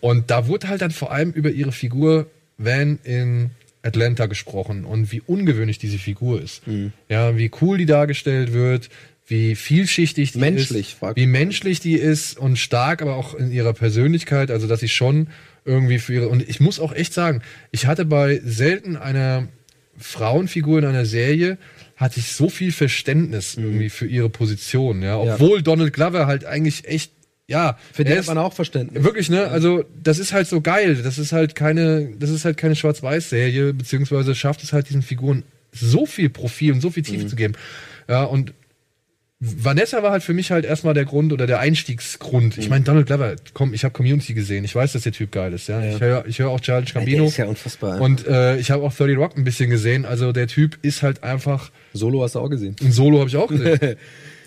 [0.00, 2.26] Und da wurde halt dann vor allem über ihre Figur
[2.56, 3.50] Van in
[3.82, 6.66] Atlanta gesprochen und wie ungewöhnlich diese Figur ist.
[6.66, 6.92] Mhm.
[7.08, 8.88] Ja, wie cool die dargestellt wird,
[9.26, 13.74] wie vielschichtig die Menschlich, ist, wie menschlich die ist und stark, aber auch in ihrer
[13.74, 15.28] Persönlichkeit, also dass sie schon
[15.64, 19.46] irgendwie für ihre und ich muss auch echt sagen, ich hatte bei selten einer
[19.98, 21.58] Frauenfigur in einer Serie
[21.98, 25.26] hatte ich so viel Verständnis irgendwie für ihre Position, ja, Mhm.
[25.26, 25.34] Ja.
[25.34, 27.12] obwohl Donald Glover halt eigentlich echt
[27.50, 29.02] ja, Für den er hat ist- man auch Verständnis.
[29.02, 29.48] Wirklich, ne?
[29.48, 30.96] Also, das ist halt so geil.
[31.02, 35.44] Das ist halt keine, das ist halt keine Schwarz-Weiß-Serie, beziehungsweise schafft es halt diesen Figuren
[35.72, 37.06] so viel Profil und so viel Mhm.
[37.06, 37.54] Tiefe zu geben.
[38.06, 38.52] Ja, und
[39.40, 42.56] Vanessa war halt für mich halt erstmal der Grund oder der Einstiegsgrund.
[42.56, 42.62] Mhm.
[42.62, 44.64] Ich meine, Donald Glover, komm, ich habe Community gesehen.
[44.64, 45.80] Ich weiß, dass der Typ geil ist, ja.
[45.80, 47.26] Ich höre ich hör auch Charles Gambino.
[47.26, 48.00] ist ja unfassbar.
[48.00, 50.04] Und äh, ich habe auch 30 Rock ein bisschen gesehen.
[50.04, 52.74] Also der Typ ist halt einfach Solo hast du auch gesehen.
[52.80, 53.78] in Solo habe ich auch gesehen.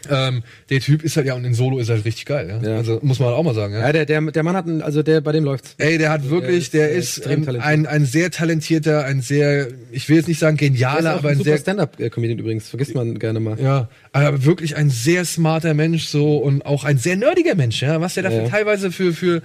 [0.09, 2.69] ähm, der Typ ist halt ja und in Solo ist halt richtig geil, ja.
[2.69, 2.77] Ja.
[2.77, 3.81] Also muss man halt auch mal sagen, ja.
[3.81, 5.75] Ja, der, der, der Mann hat einen, also der, bei dem läuft's.
[5.77, 7.65] Ey, der hat wirklich, der der ist, ist ähm, talentiert.
[7.65, 11.19] ein, ein sehr talentierter, ein sehr, ich will jetzt nicht sagen Der ist genialer, auch
[11.19, 13.59] aber ein ein super sehr, Stand-Up-Comedian übrigens, vergisst man gerne mal.
[13.59, 18.01] ja, aber wirklich ein sehr smarter Mensch so und auch ein sehr nerdiger Mensch, ja,
[18.01, 18.49] was der dafür Ja.
[18.49, 19.41] teilweise für, für,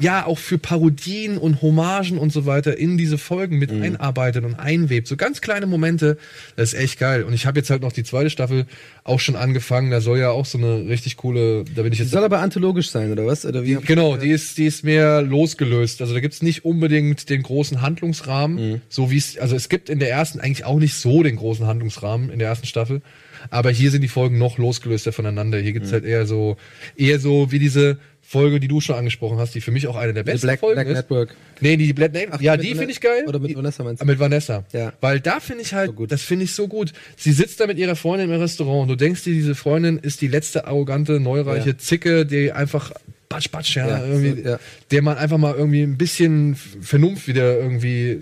[0.00, 3.82] ja, auch für Parodien und Hommagen und so weiter in diese Folgen mit Mhm.
[3.82, 5.08] einarbeitet und einwebt.
[5.08, 6.18] So ganz kleine Momente,
[6.56, 7.24] das ist echt geil.
[7.24, 8.66] Und ich habe jetzt halt noch die zweite Staffel
[9.02, 12.04] auch schon angefangen, da soll ja auch so eine richtig coole, da bin ich Die
[12.04, 13.44] jetzt soll aber anthologisch sein, oder was?
[13.44, 13.74] Oder wie?
[13.74, 16.00] Genau, die ist, die ist mehr losgelöst.
[16.00, 19.98] Also da gibt's nicht unbedingt den großen Handlungsrahmen, so wie es, also es gibt in
[19.98, 23.02] der ersten eigentlich auch nicht so den großen Handlungsrahmen in der ersten Staffel.
[23.50, 25.58] Aber hier sind die Folgen noch losgelöster voneinander.
[25.58, 26.56] Hier gibt's halt eher so,
[26.96, 27.98] eher so wie diese
[28.30, 30.74] Folge, die du schon angesprochen hast, die für mich auch eine der besten Black, Folgen
[30.74, 30.94] Black ist.
[30.96, 31.34] Network.
[31.60, 32.42] Nee, die Black Network.
[32.42, 33.24] Ja, die finde ich geil.
[33.26, 34.04] oder mit Vanessa meinst du?
[34.04, 34.64] Ah, Mit Vanessa.
[34.72, 34.92] Ja.
[35.00, 36.12] Weil da finde ich halt, So gut.
[36.12, 36.92] das finde ich so gut.
[37.16, 40.20] Sie sitzt da mit ihrer Freundin im Restaurant und du denkst dir, diese Freundin ist
[40.20, 41.78] die letzte arrogante, neureiche Ja.
[41.78, 42.92] Zicke, die einfach
[43.30, 44.60] batsch, batsch, ja, Ja, irgendwie, so, ja.
[44.90, 48.20] der man einfach mal irgendwie ein bisschen Vernunft wieder irgendwie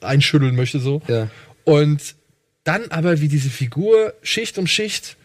[0.00, 1.00] einschütteln möchte, so.
[1.06, 1.28] Ja.
[1.62, 2.16] Und
[2.64, 5.16] dann aber, wie diese Figur Schicht um Schicht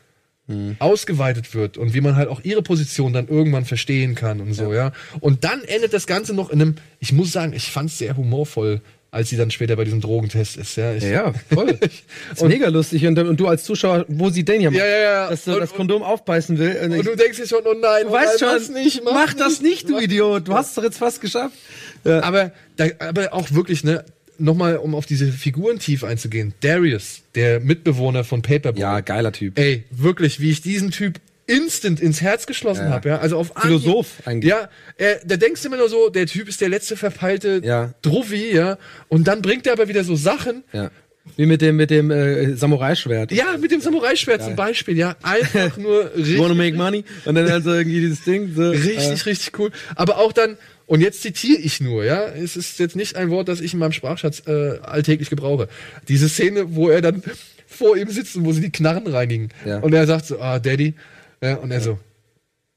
[0.50, 0.76] Mhm.
[0.80, 4.74] ausgeweitet wird und wie man halt auch ihre Position dann irgendwann verstehen kann und so,
[4.74, 4.92] ja.
[5.22, 8.18] Und dann endet das Ganze noch in einem, ich muss sagen, ich fand es sehr
[8.18, 8.82] humorvoll,
[9.12, 10.94] als sie dann später bei diesem Drogentest ist, ja.
[10.94, 11.78] Ich, Ja, ja, voll.
[12.34, 13.06] ist mega lustig.
[13.08, 15.30] Und, und du als Zuschauer, wo sie den ja macht, Ja, ja, ja.
[15.30, 16.78] dass du Und- das Kondom aufbeißen will.
[16.84, 19.02] Und ich, Und du denkst dir schon, oh nein, du oh weißt nein, schon, nicht,
[19.04, 20.48] mach das nicht, du mach- Idiot.
[20.48, 21.56] Du hast es doch jetzt fast geschafft.
[22.04, 22.22] Ja.
[22.24, 24.04] Aber, da, aber auch wirklich, ne,
[24.40, 26.54] nochmal, um auf diese Figuren tief einzugehen.
[26.62, 28.82] Darius, der Mitbewohner von Paperboy.
[28.82, 29.58] ja, geiler Typ.
[29.60, 32.92] Ey, wirklich, wie ich diesen Typ instant ins Herz geschlossen Ja.
[32.92, 33.18] habe, ja.
[33.20, 34.50] Also auf Anhieb- Philosoph eigentlich.
[34.52, 37.94] Ja, er, da denkst du immer nur so, der Typ ist der letzte verpeilte Ja.
[38.04, 38.78] Druffi, ja.
[39.08, 40.64] Und dann bringt er aber wieder so Sachen.
[40.74, 40.92] Ja.
[41.38, 43.32] Wie mit dem, mit dem äh, Samurai-Schwert.
[43.32, 45.16] Ja, mit dem Samurai-Schwert zum Beispiel, ja.
[45.22, 47.04] Einfach nur richtig, Wanna make money?
[47.26, 48.54] Und dann also irgendwie dieses Ding.
[48.56, 49.72] So, richtig, richtig cool.
[49.96, 50.58] Aber auch dann,
[50.90, 52.26] und jetzt zitiere ich nur, ja.
[52.26, 55.70] Es ist jetzt nicht ein Wort, das ich in meinem Sprachschatz äh, alltäglich gebrauche.
[56.08, 57.22] Diese Szene, wo er dann
[57.68, 59.50] vor ihm sitzt und wo sie die Knarren reinigen.
[59.66, 59.78] Ja.
[59.82, 60.96] Und er sagt so, ah, Daddy.
[61.44, 62.00] Ja, und er so,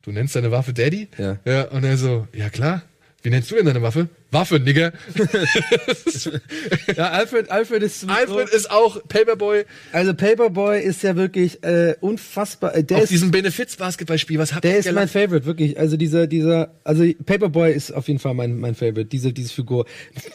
[0.02, 1.08] du nennst deine Waffe Daddy?
[1.16, 1.38] Ja.
[1.46, 1.62] ja.
[1.70, 2.82] Und er so, ja klar.
[3.22, 4.08] Wie nennst du denn deine Waffe?
[4.32, 4.92] Waffe, Nigger.
[6.96, 12.74] Ja, Alfred, Alfred ist Alfred ist auch Paperboy Also Paperboy ist ja wirklich äh, unfassbar.
[12.74, 14.38] Äh, der auf ist, diesem Benefiz-Basketballspiel.
[14.38, 15.78] Was habt der ihr ist mein Favorite, wirklich.
[15.78, 19.86] Also dieser, dieser, also Paperboy ist auf jeden Fall mein, mein Favorite, diese, diese Figur.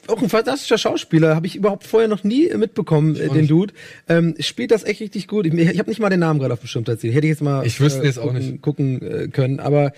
[0.08, 3.52] Auch ein fantastischer Schauspieler, habe ich überhaupt vorher noch nie mitbekommen, äh, den nicht.
[3.52, 3.74] Dude.
[4.08, 5.45] Ähm, spielt das echt richtig gut.
[5.45, 7.16] Ich, ich habe nicht mal den Namen gerade auf dem Schirm tatsächlich.
[7.16, 8.62] Hätte ich jetzt mal Ich wüsste jetzt auch gucken, nicht.
[8.62, 9.60] gucken äh, können.
[9.60, 9.91] Aber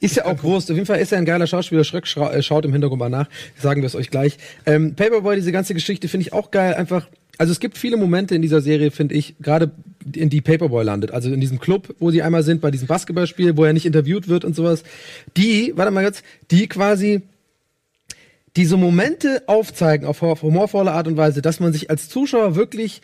[0.00, 0.70] ist ja auch groß.
[0.70, 1.84] Auf jeden Fall ist er ein geiler Schauspieler.
[1.84, 3.28] Schröck schra- äh, schaut im Hintergrund mal nach.
[3.58, 4.38] Sagen wir es euch gleich.
[4.64, 6.74] Ähm, Paperboy, diese ganze Geschichte finde ich auch geil.
[6.74, 9.70] Einfach, also es gibt viele Momente in dieser Serie, finde ich, gerade
[10.14, 11.10] in die Paperboy landet.
[11.10, 14.28] Also in diesem Club, wo sie einmal sind, bei diesem Basketballspiel, wo er nicht interviewt
[14.28, 14.82] wird und sowas.
[15.36, 17.22] Die, warte mal jetzt, die quasi
[18.56, 23.02] diese Momente aufzeigen auf humorvolle Art und Weise, dass man sich als Zuschauer wirklich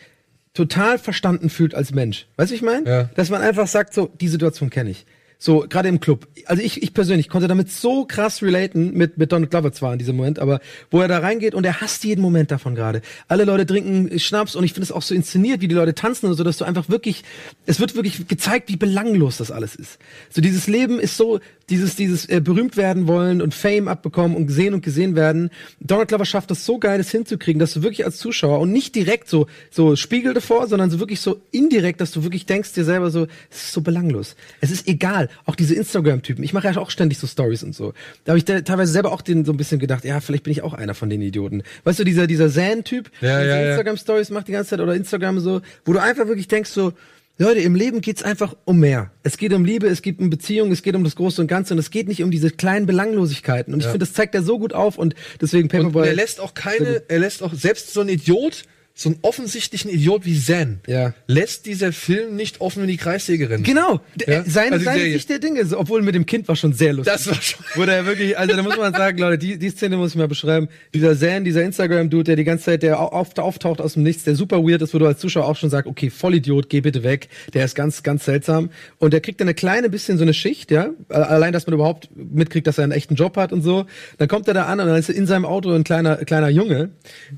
[0.55, 2.27] total verstanden fühlt als Mensch.
[2.37, 2.89] Weißt du, ich meine?
[2.89, 3.11] Ja.
[3.15, 5.05] Dass man einfach sagt, so, die Situation kenne ich.
[5.45, 6.29] So, gerade im Club.
[6.47, 9.99] Also ich, ich persönlich konnte damit so krass relaten mit, mit Donald Glover zwar in
[9.99, 13.03] diesem Moment, aber wo er da reingeht und er hasst jeden Moment davon gerade.
[13.27, 16.27] Alle Leute trinken Schnaps und ich finde es auch so inszeniert, wie die Leute tanzen
[16.27, 17.25] und so, dass du einfach wirklich,
[17.67, 19.99] es wird wirklich gezeigt, wie belanglos das alles ist.
[20.31, 21.41] So dieses Leben ist so,
[21.73, 25.49] dieses, dieses äh, berühmt werden wollen und Fame abbekommen und gesehen und gesehen werden.
[25.81, 28.95] Donald Glover schafft das so geil, das hinzukriegen, dass du wirklich als Zuschauer und nicht
[28.95, 32.85] direkt so, so Spiegel davor, sondern so wirklich so indirekt, dass du wirklich denkst dir
[32.85, 34.37] selber so, es ist so belanglos.
[34.61, 35.31] Es ist egal.
[35.47, 36.45] Auch diese Instagram-Typen.
[36.45, 37.95] Ich mache ja auch ständig so Stories und so.
[38.25, 40.53] Da habe ich da teilweise selber auch den so ein bisschen gedacht, ja, vielleicht bin
[40.53, 41.63] ich auch einer von den Idioten.
[41.85, 43.69] Weißt du, dieser, dieser Zen-Typ, Ja, der ja.
[43.71, 46.93] Instagram-Stories macht die ganze Zeit oder Instagram so, wo du einfach wirklich denkst so,
[47.39, 49.11] Leute, im Leben geht's einfach um mehr.
[49.23, 51.73] Es geht um Liebe, es geht um Beziehung, es geht um das Große und Ganze
[51.75, 53.73] und es geht nicht um diese kleinen Belanglosigkeiten.
[53.73, 53.93] Und ich Ja.
[53.93, 56.07] finde, das zeigt er so gut auf und deswegen Und Paperboy.
[56.07, 58.65] er lässt auch keine, er lässt auch selbst so ein Idiot,
[58.95, 61.15] so einen offensichtlichen Idiot wie Zen, Ja.
[61.27, 63.63] lässt dieser Film nicht offen in die Kreissäge rennen.
[63.65, 64.41] Genau, Ja?
[64.41, 65.01] äh, seine, Also seine.
[65.13, 67.13] Sicht der Dinge, obwohl mit dem Kind war schon sehr lustig.
[67.13, 67.65] Das war schon.
[67.75, 70.29] Wurde er wirklich, also da muss man sagen, Leute, die, die Szene muss ich mal
[70.29, 70.69] beschreiben.
[70.95, 74.25] Dieser Zan, dieser Instagram-Dude, der die ganze Zeit, der au- auf, auftaucht aus dem Nichts,
[74.25, 77.03] der super weird ist, wo du als Zuschauer auch schon sagst, okay, Vollidiot, geh bitte
[77.03, 77.29] weg.
[77.55, 78.69] Der ist ganz, ganz seltsam.
[78.99, 80.91] Und der kriegt dann eine kleine bisschen so eine Schicht, ja.
[81.09, 83.87] Allein, dass man überhaupt mitkriegt, dass er einen echten Job hat und so.
[84.19, 86.91] Dann kommt er da an und dann ist in seinem Auto ein kleiner, kleiner Junge.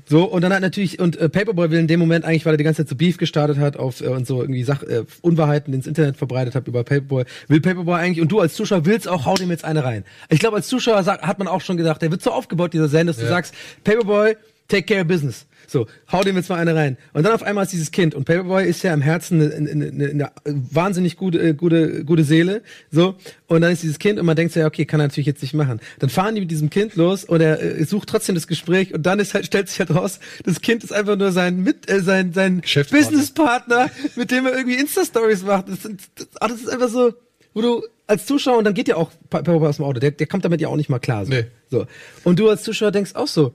[0.05, 2.57] So, und dann hat natürlich, und äh, Paperboy will in dem Moment eigentlich, weil er
[2.57, 5.73] die ganze Zeit so Beef gestartet hat auf äh, und so irgendwie Sach, äh, Unwahrheiten
[5.73, 9.25] ins Internet verbreitet hat über Paperboy, will Paperboy eigentlich, und du als Zuschauer willst auch,
[9.25, 10.03] hau dem jetzt eine rein.
[10.29, 12.89] Ich glaube, als Zuschauer sagt, hat man auch schon gedacht, der wird so aufgebaut, dieser
[12.89, 13.29] Zen, dass du Ja.
[13.29, 14.35] sagst, Paperboy,
[14.67, 15.45] take care of business.
[15.67, 16.95] So, hau dem jetzt mal eine rein.
[17.13, 18.13] Und dann auf einmal ist dieses Kind.
[18.13, 22.23] Und Paperboy ist ja im Herzen eine, eine, eine, eine wahnsinnig gute, äh, gute, gute
[22.23, 22.61] Seele.
[22.91, 23.15] So.
[23.47, 25.41] Und dann ist dieses Kind und man denkt so, ja, okay, kann er natürlich jetzt
[25.41, 25.79] nicht machen.
[25.97, 29.07] Dann fahren die mit diesem Kind los und er äh, sucht trotzdem das Gespräch und
[29.07, 32.01] dann ist halt, stellt sich halt raus, das Kind ist einfach nur sein mit, äh,
[32.01, 32.61] sein, sein.
[32.91, 35.67] Businesspartner, mit dem er irgendwie Insta-Stories macht.
[35.69, 37.11] Das, das, ah, das ist einfach so,
[37.55, 40.11] wo du als Zuschauer, und dann geht ja auch Pa- Paperboy aus dem Auto, der,
[40.11, 41.25] der kommt damit ja auch nicht mal klar.
[41.25, 41.31] So.
[41.31, 41.45] Nee.
[41.71, 41.87] so.
[42.23, 43.53] Und du als Zuschauer denkst auch so,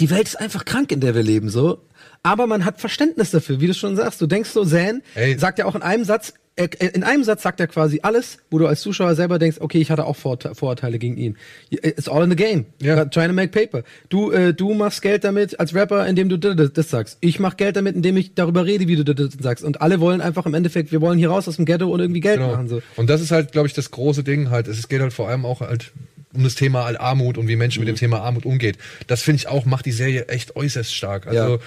[0.00, 1.80] die Welt ist einfach krank, in der wir leben, so.
[2.22, 4.20] Aber man hat Verständnis dafür, wie du schon sagst.
[4.20, 5.38] Du denkst so, Zan Ey.
[5.38, 8.58] sagt ja auch in einem Satz, er- in einem Satz sagt er quasi alles, wo
[8.58, 11.36] du als Zuschauer selber denkst, okay, ich hatte auch Vorurteile gegen ihn.
[11.70, 12.66] It's all in the game.
[12.82, 13.04] Ja.
[13.04, 13.84] Trying to make paper.
[14.08, 17.18] Du, äh, du machst Geld damit als Rapper, indem du das, das sagst.
[17.20, 19.62] Ich mach Geld damit, indem ich darüber rede, wie du das sagst.
[19.64, 22.20] Und alle wollen einfach im Endeffekt, wir wollen hier raus aus dem Ghetto und irgendwie
[22.20, 22.50] Geld Genau.
[22.52, 22.68] machen.
[22.68, 22.82] So.
[22.96, 24.66] Und das ist halt, glaube ich, das große Ding halt.
[24.66, 25.92] Es geht halt vor allem auch halt
[26.34, 27.86] um das Thema Armut und wie Menschen Mhm.
[27.88, 28.76] mit dem Thema Armut umgeht.
[29.06, 31.26] Das finde ich auch, macht die Serie echt äußerst stark.
[31.26, 31.58] Also, Ja.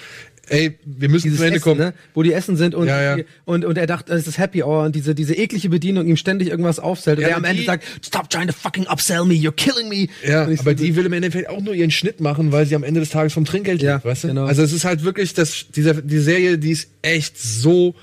[0.56, 1.80] ey, wir müssen dieses zum Ende Essen, kommen.
[1.80, 1.94] ne?
[2.14, 3.24] wo die Essen sind und, Ja, ja.
[3.44, 6.48] und und er dachte, das ist Happy Hour und diese diese eklige Bedienung ihm ständig
[6.48, 9.50] irgendwas aufzählt und Ja, er am Ende sagt, stop trying to fucking upsell me, you're
[9.52, 10.06] killing me.
[10.26, 12.84] Ja, aber so, die will im Endeffekt auch nur ihren Schnitt machen, weil sie am
[12.84, 14.28] Ende des Tages vom Trinkgeld Ja, lebt, weißt du?
[14.28, 14.44] genau.
[14.44, 17.94] Also es ist halt wirklich, das, dieser, die Serie, die ist echt so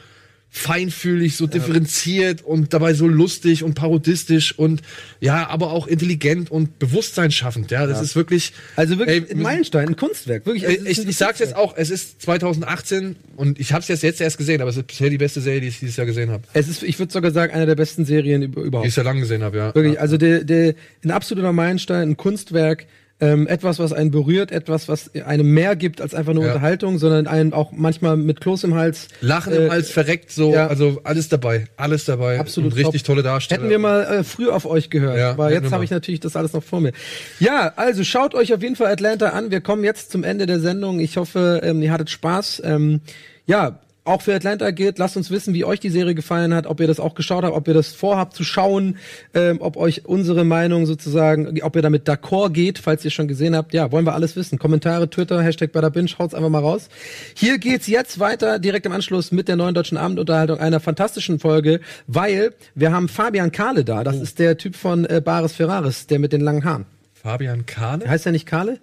[0.52, 4.82] feinfühlig, so differenziert und dabei so lustig und parodistisch und
[5.20, 7.70] ja, aber auch intelligent und bewusstseinsschaffend.
[7.72, 8.54] Ja, das ist wirklich.
[8.76, 10.64] also wirklich Ey, ein Meilenstein, ein Kunstwerk, wirklich.
[10.64, 14.22] Ist Ich, ich sag's jetzt auch, es ist 2018 und ich habe es jetzt, jetzt
[14.22, 16.44] erst gesehen, aber es ist bisher die beste Serie, die ich dieses Jahr gesehen habe.
[16.54, 18.88] Es ist, ich würde sogar sagen, eine der besten Serien über- Die überhaupt.
[18.88, 19.76] ich sehr lange gesehen habe, ja.
[19.76, 20.74] Wirklich, also der, der,
[21.04, 22.88] ein absoluter Meilenstein, ein Kunstwerk,
[23.22, 26.54] ähm, etwas, was einen berührt, etwas, was einem mehr gibt als einfach nur Ja.
[26.54, 29.10] Unterhaltung, sondern einen auch manchmal mit Kloß im Hals.
[29.22, 30.68] Lachen äh, im Hals verreckt, so, ja.
[30.68, 32.40] also alles dabei, alles dabei.
[32.40, 33.16] Absolut Und richtig top.
[33.16, 33.60] tolle Darsteller.
[33.62, 36.36] Hätten wir mal äh, früh auf euch gehört, Ja, aber jetzt habe ich natürlich das
[36.36, 36.94] alles noch vor mir.
[37.40, 39.52] Ja, also schaut euch auf jeden Fall Atlanta an.
[39.52, 41.00] Wir kommen jetzt zum Ende der Sendung.
[41.00, 42.62] Ich hoffe, ähm, ihr hattet Spaß.
[42.64, 43.02] Ähm,
[43.46, 43.80] ja,
[44.10, 46.88] auch für Atlanta gilt, lasst uns wissen, wie euch die Serie gefallen hat, ob ihr
[46.88, 48.98] das auch geschaut habt, ob ihr das vorhabt zu schauen,
[49.34, 53.56] ähm, ob euch unsere Meinung sozusagen, ob ihr damit d'accord geht, falls ihr schon gesehen
[53.56, 53.74] habt.
[53.74, 54.60] Ja, wollen wir alles wissen.
[54.60, 56.90] Kommentare, Twitter, Hashtag bei der Binge, haut's einfach mal raus.
[57.36, 61.80] Hier geht's jetzt weiter, direkt im Anschluss mit der neuen deutschen Abendunterhaltung, einer fantastischen Folge,
[62.08, 64.04] weil wir haben Fabian Kahle da.
[64.04, 66.86] Das ist der Typ von äh, Bares Ferraris, der mit den langen Haaren.
[67.14, 68.08] Fabian Krane?
[68.08, 68.80] Heißt der nicht Kahle?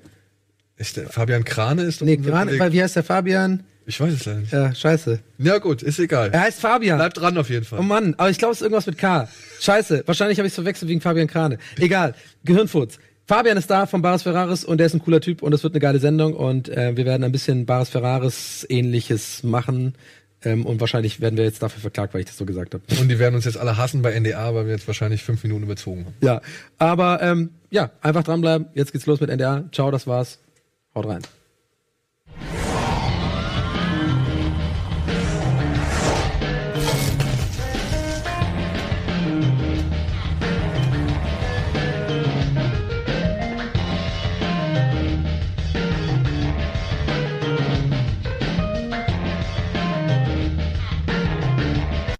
[0.76, 3.64] Ist der, Fabian Krane ist doch Nee, Krane, weil wie heißt der Fabian?
[3.88, 4.52] Ich weiß es leider nicht.
[4.52, 5.20] Ja, scheiße.
[5.38, 6.30] Ja gut, ist egal.
[6.32, 6.98] Er heißt Fabian.
[6.98, 7.78] Bleibt dran auf jeden Fall.
[7.78, 9.28] Oh Mann, aber ich glaube, es ist irgendwas mit K.
[9.60, 11.58] Scheiße, wahrscheinlich habe ich es verwechselt wegen Fabian Krane.
[11.78, 12.14] Egal,
[12.44, 12.98] Gehirnfurz.
[13.26, 15.74] Fabian ist da von Bares Ferraris und der ist ein cooler Typ und es wird
[15.74, 19.94] eine geile Sendung und äh, wir werden ein bisschen Bares Ferraris ähnliches machen
[20.42, 22.82] ähm, und wahrscheinlich werden wir jetzt dafür verklagt, weil ich das so gesagt habe.
[23.00, 25.64] Und die werden uns jetzt alle hassen bei NDA, weil wir jetzt wahrscheinlich fünf Minuten
[25.64, 26.14] überzogen haben.
[26.20, 26.40] Ja,
[26.78, 28.68] aber ähm, ja, einfach dranbleiben.
[28.74, 29.64] Jetzt geht's los mit NDA.
[29.72, 30.38] Ciao, das war's.
[30.94, 31.22] Haut rein.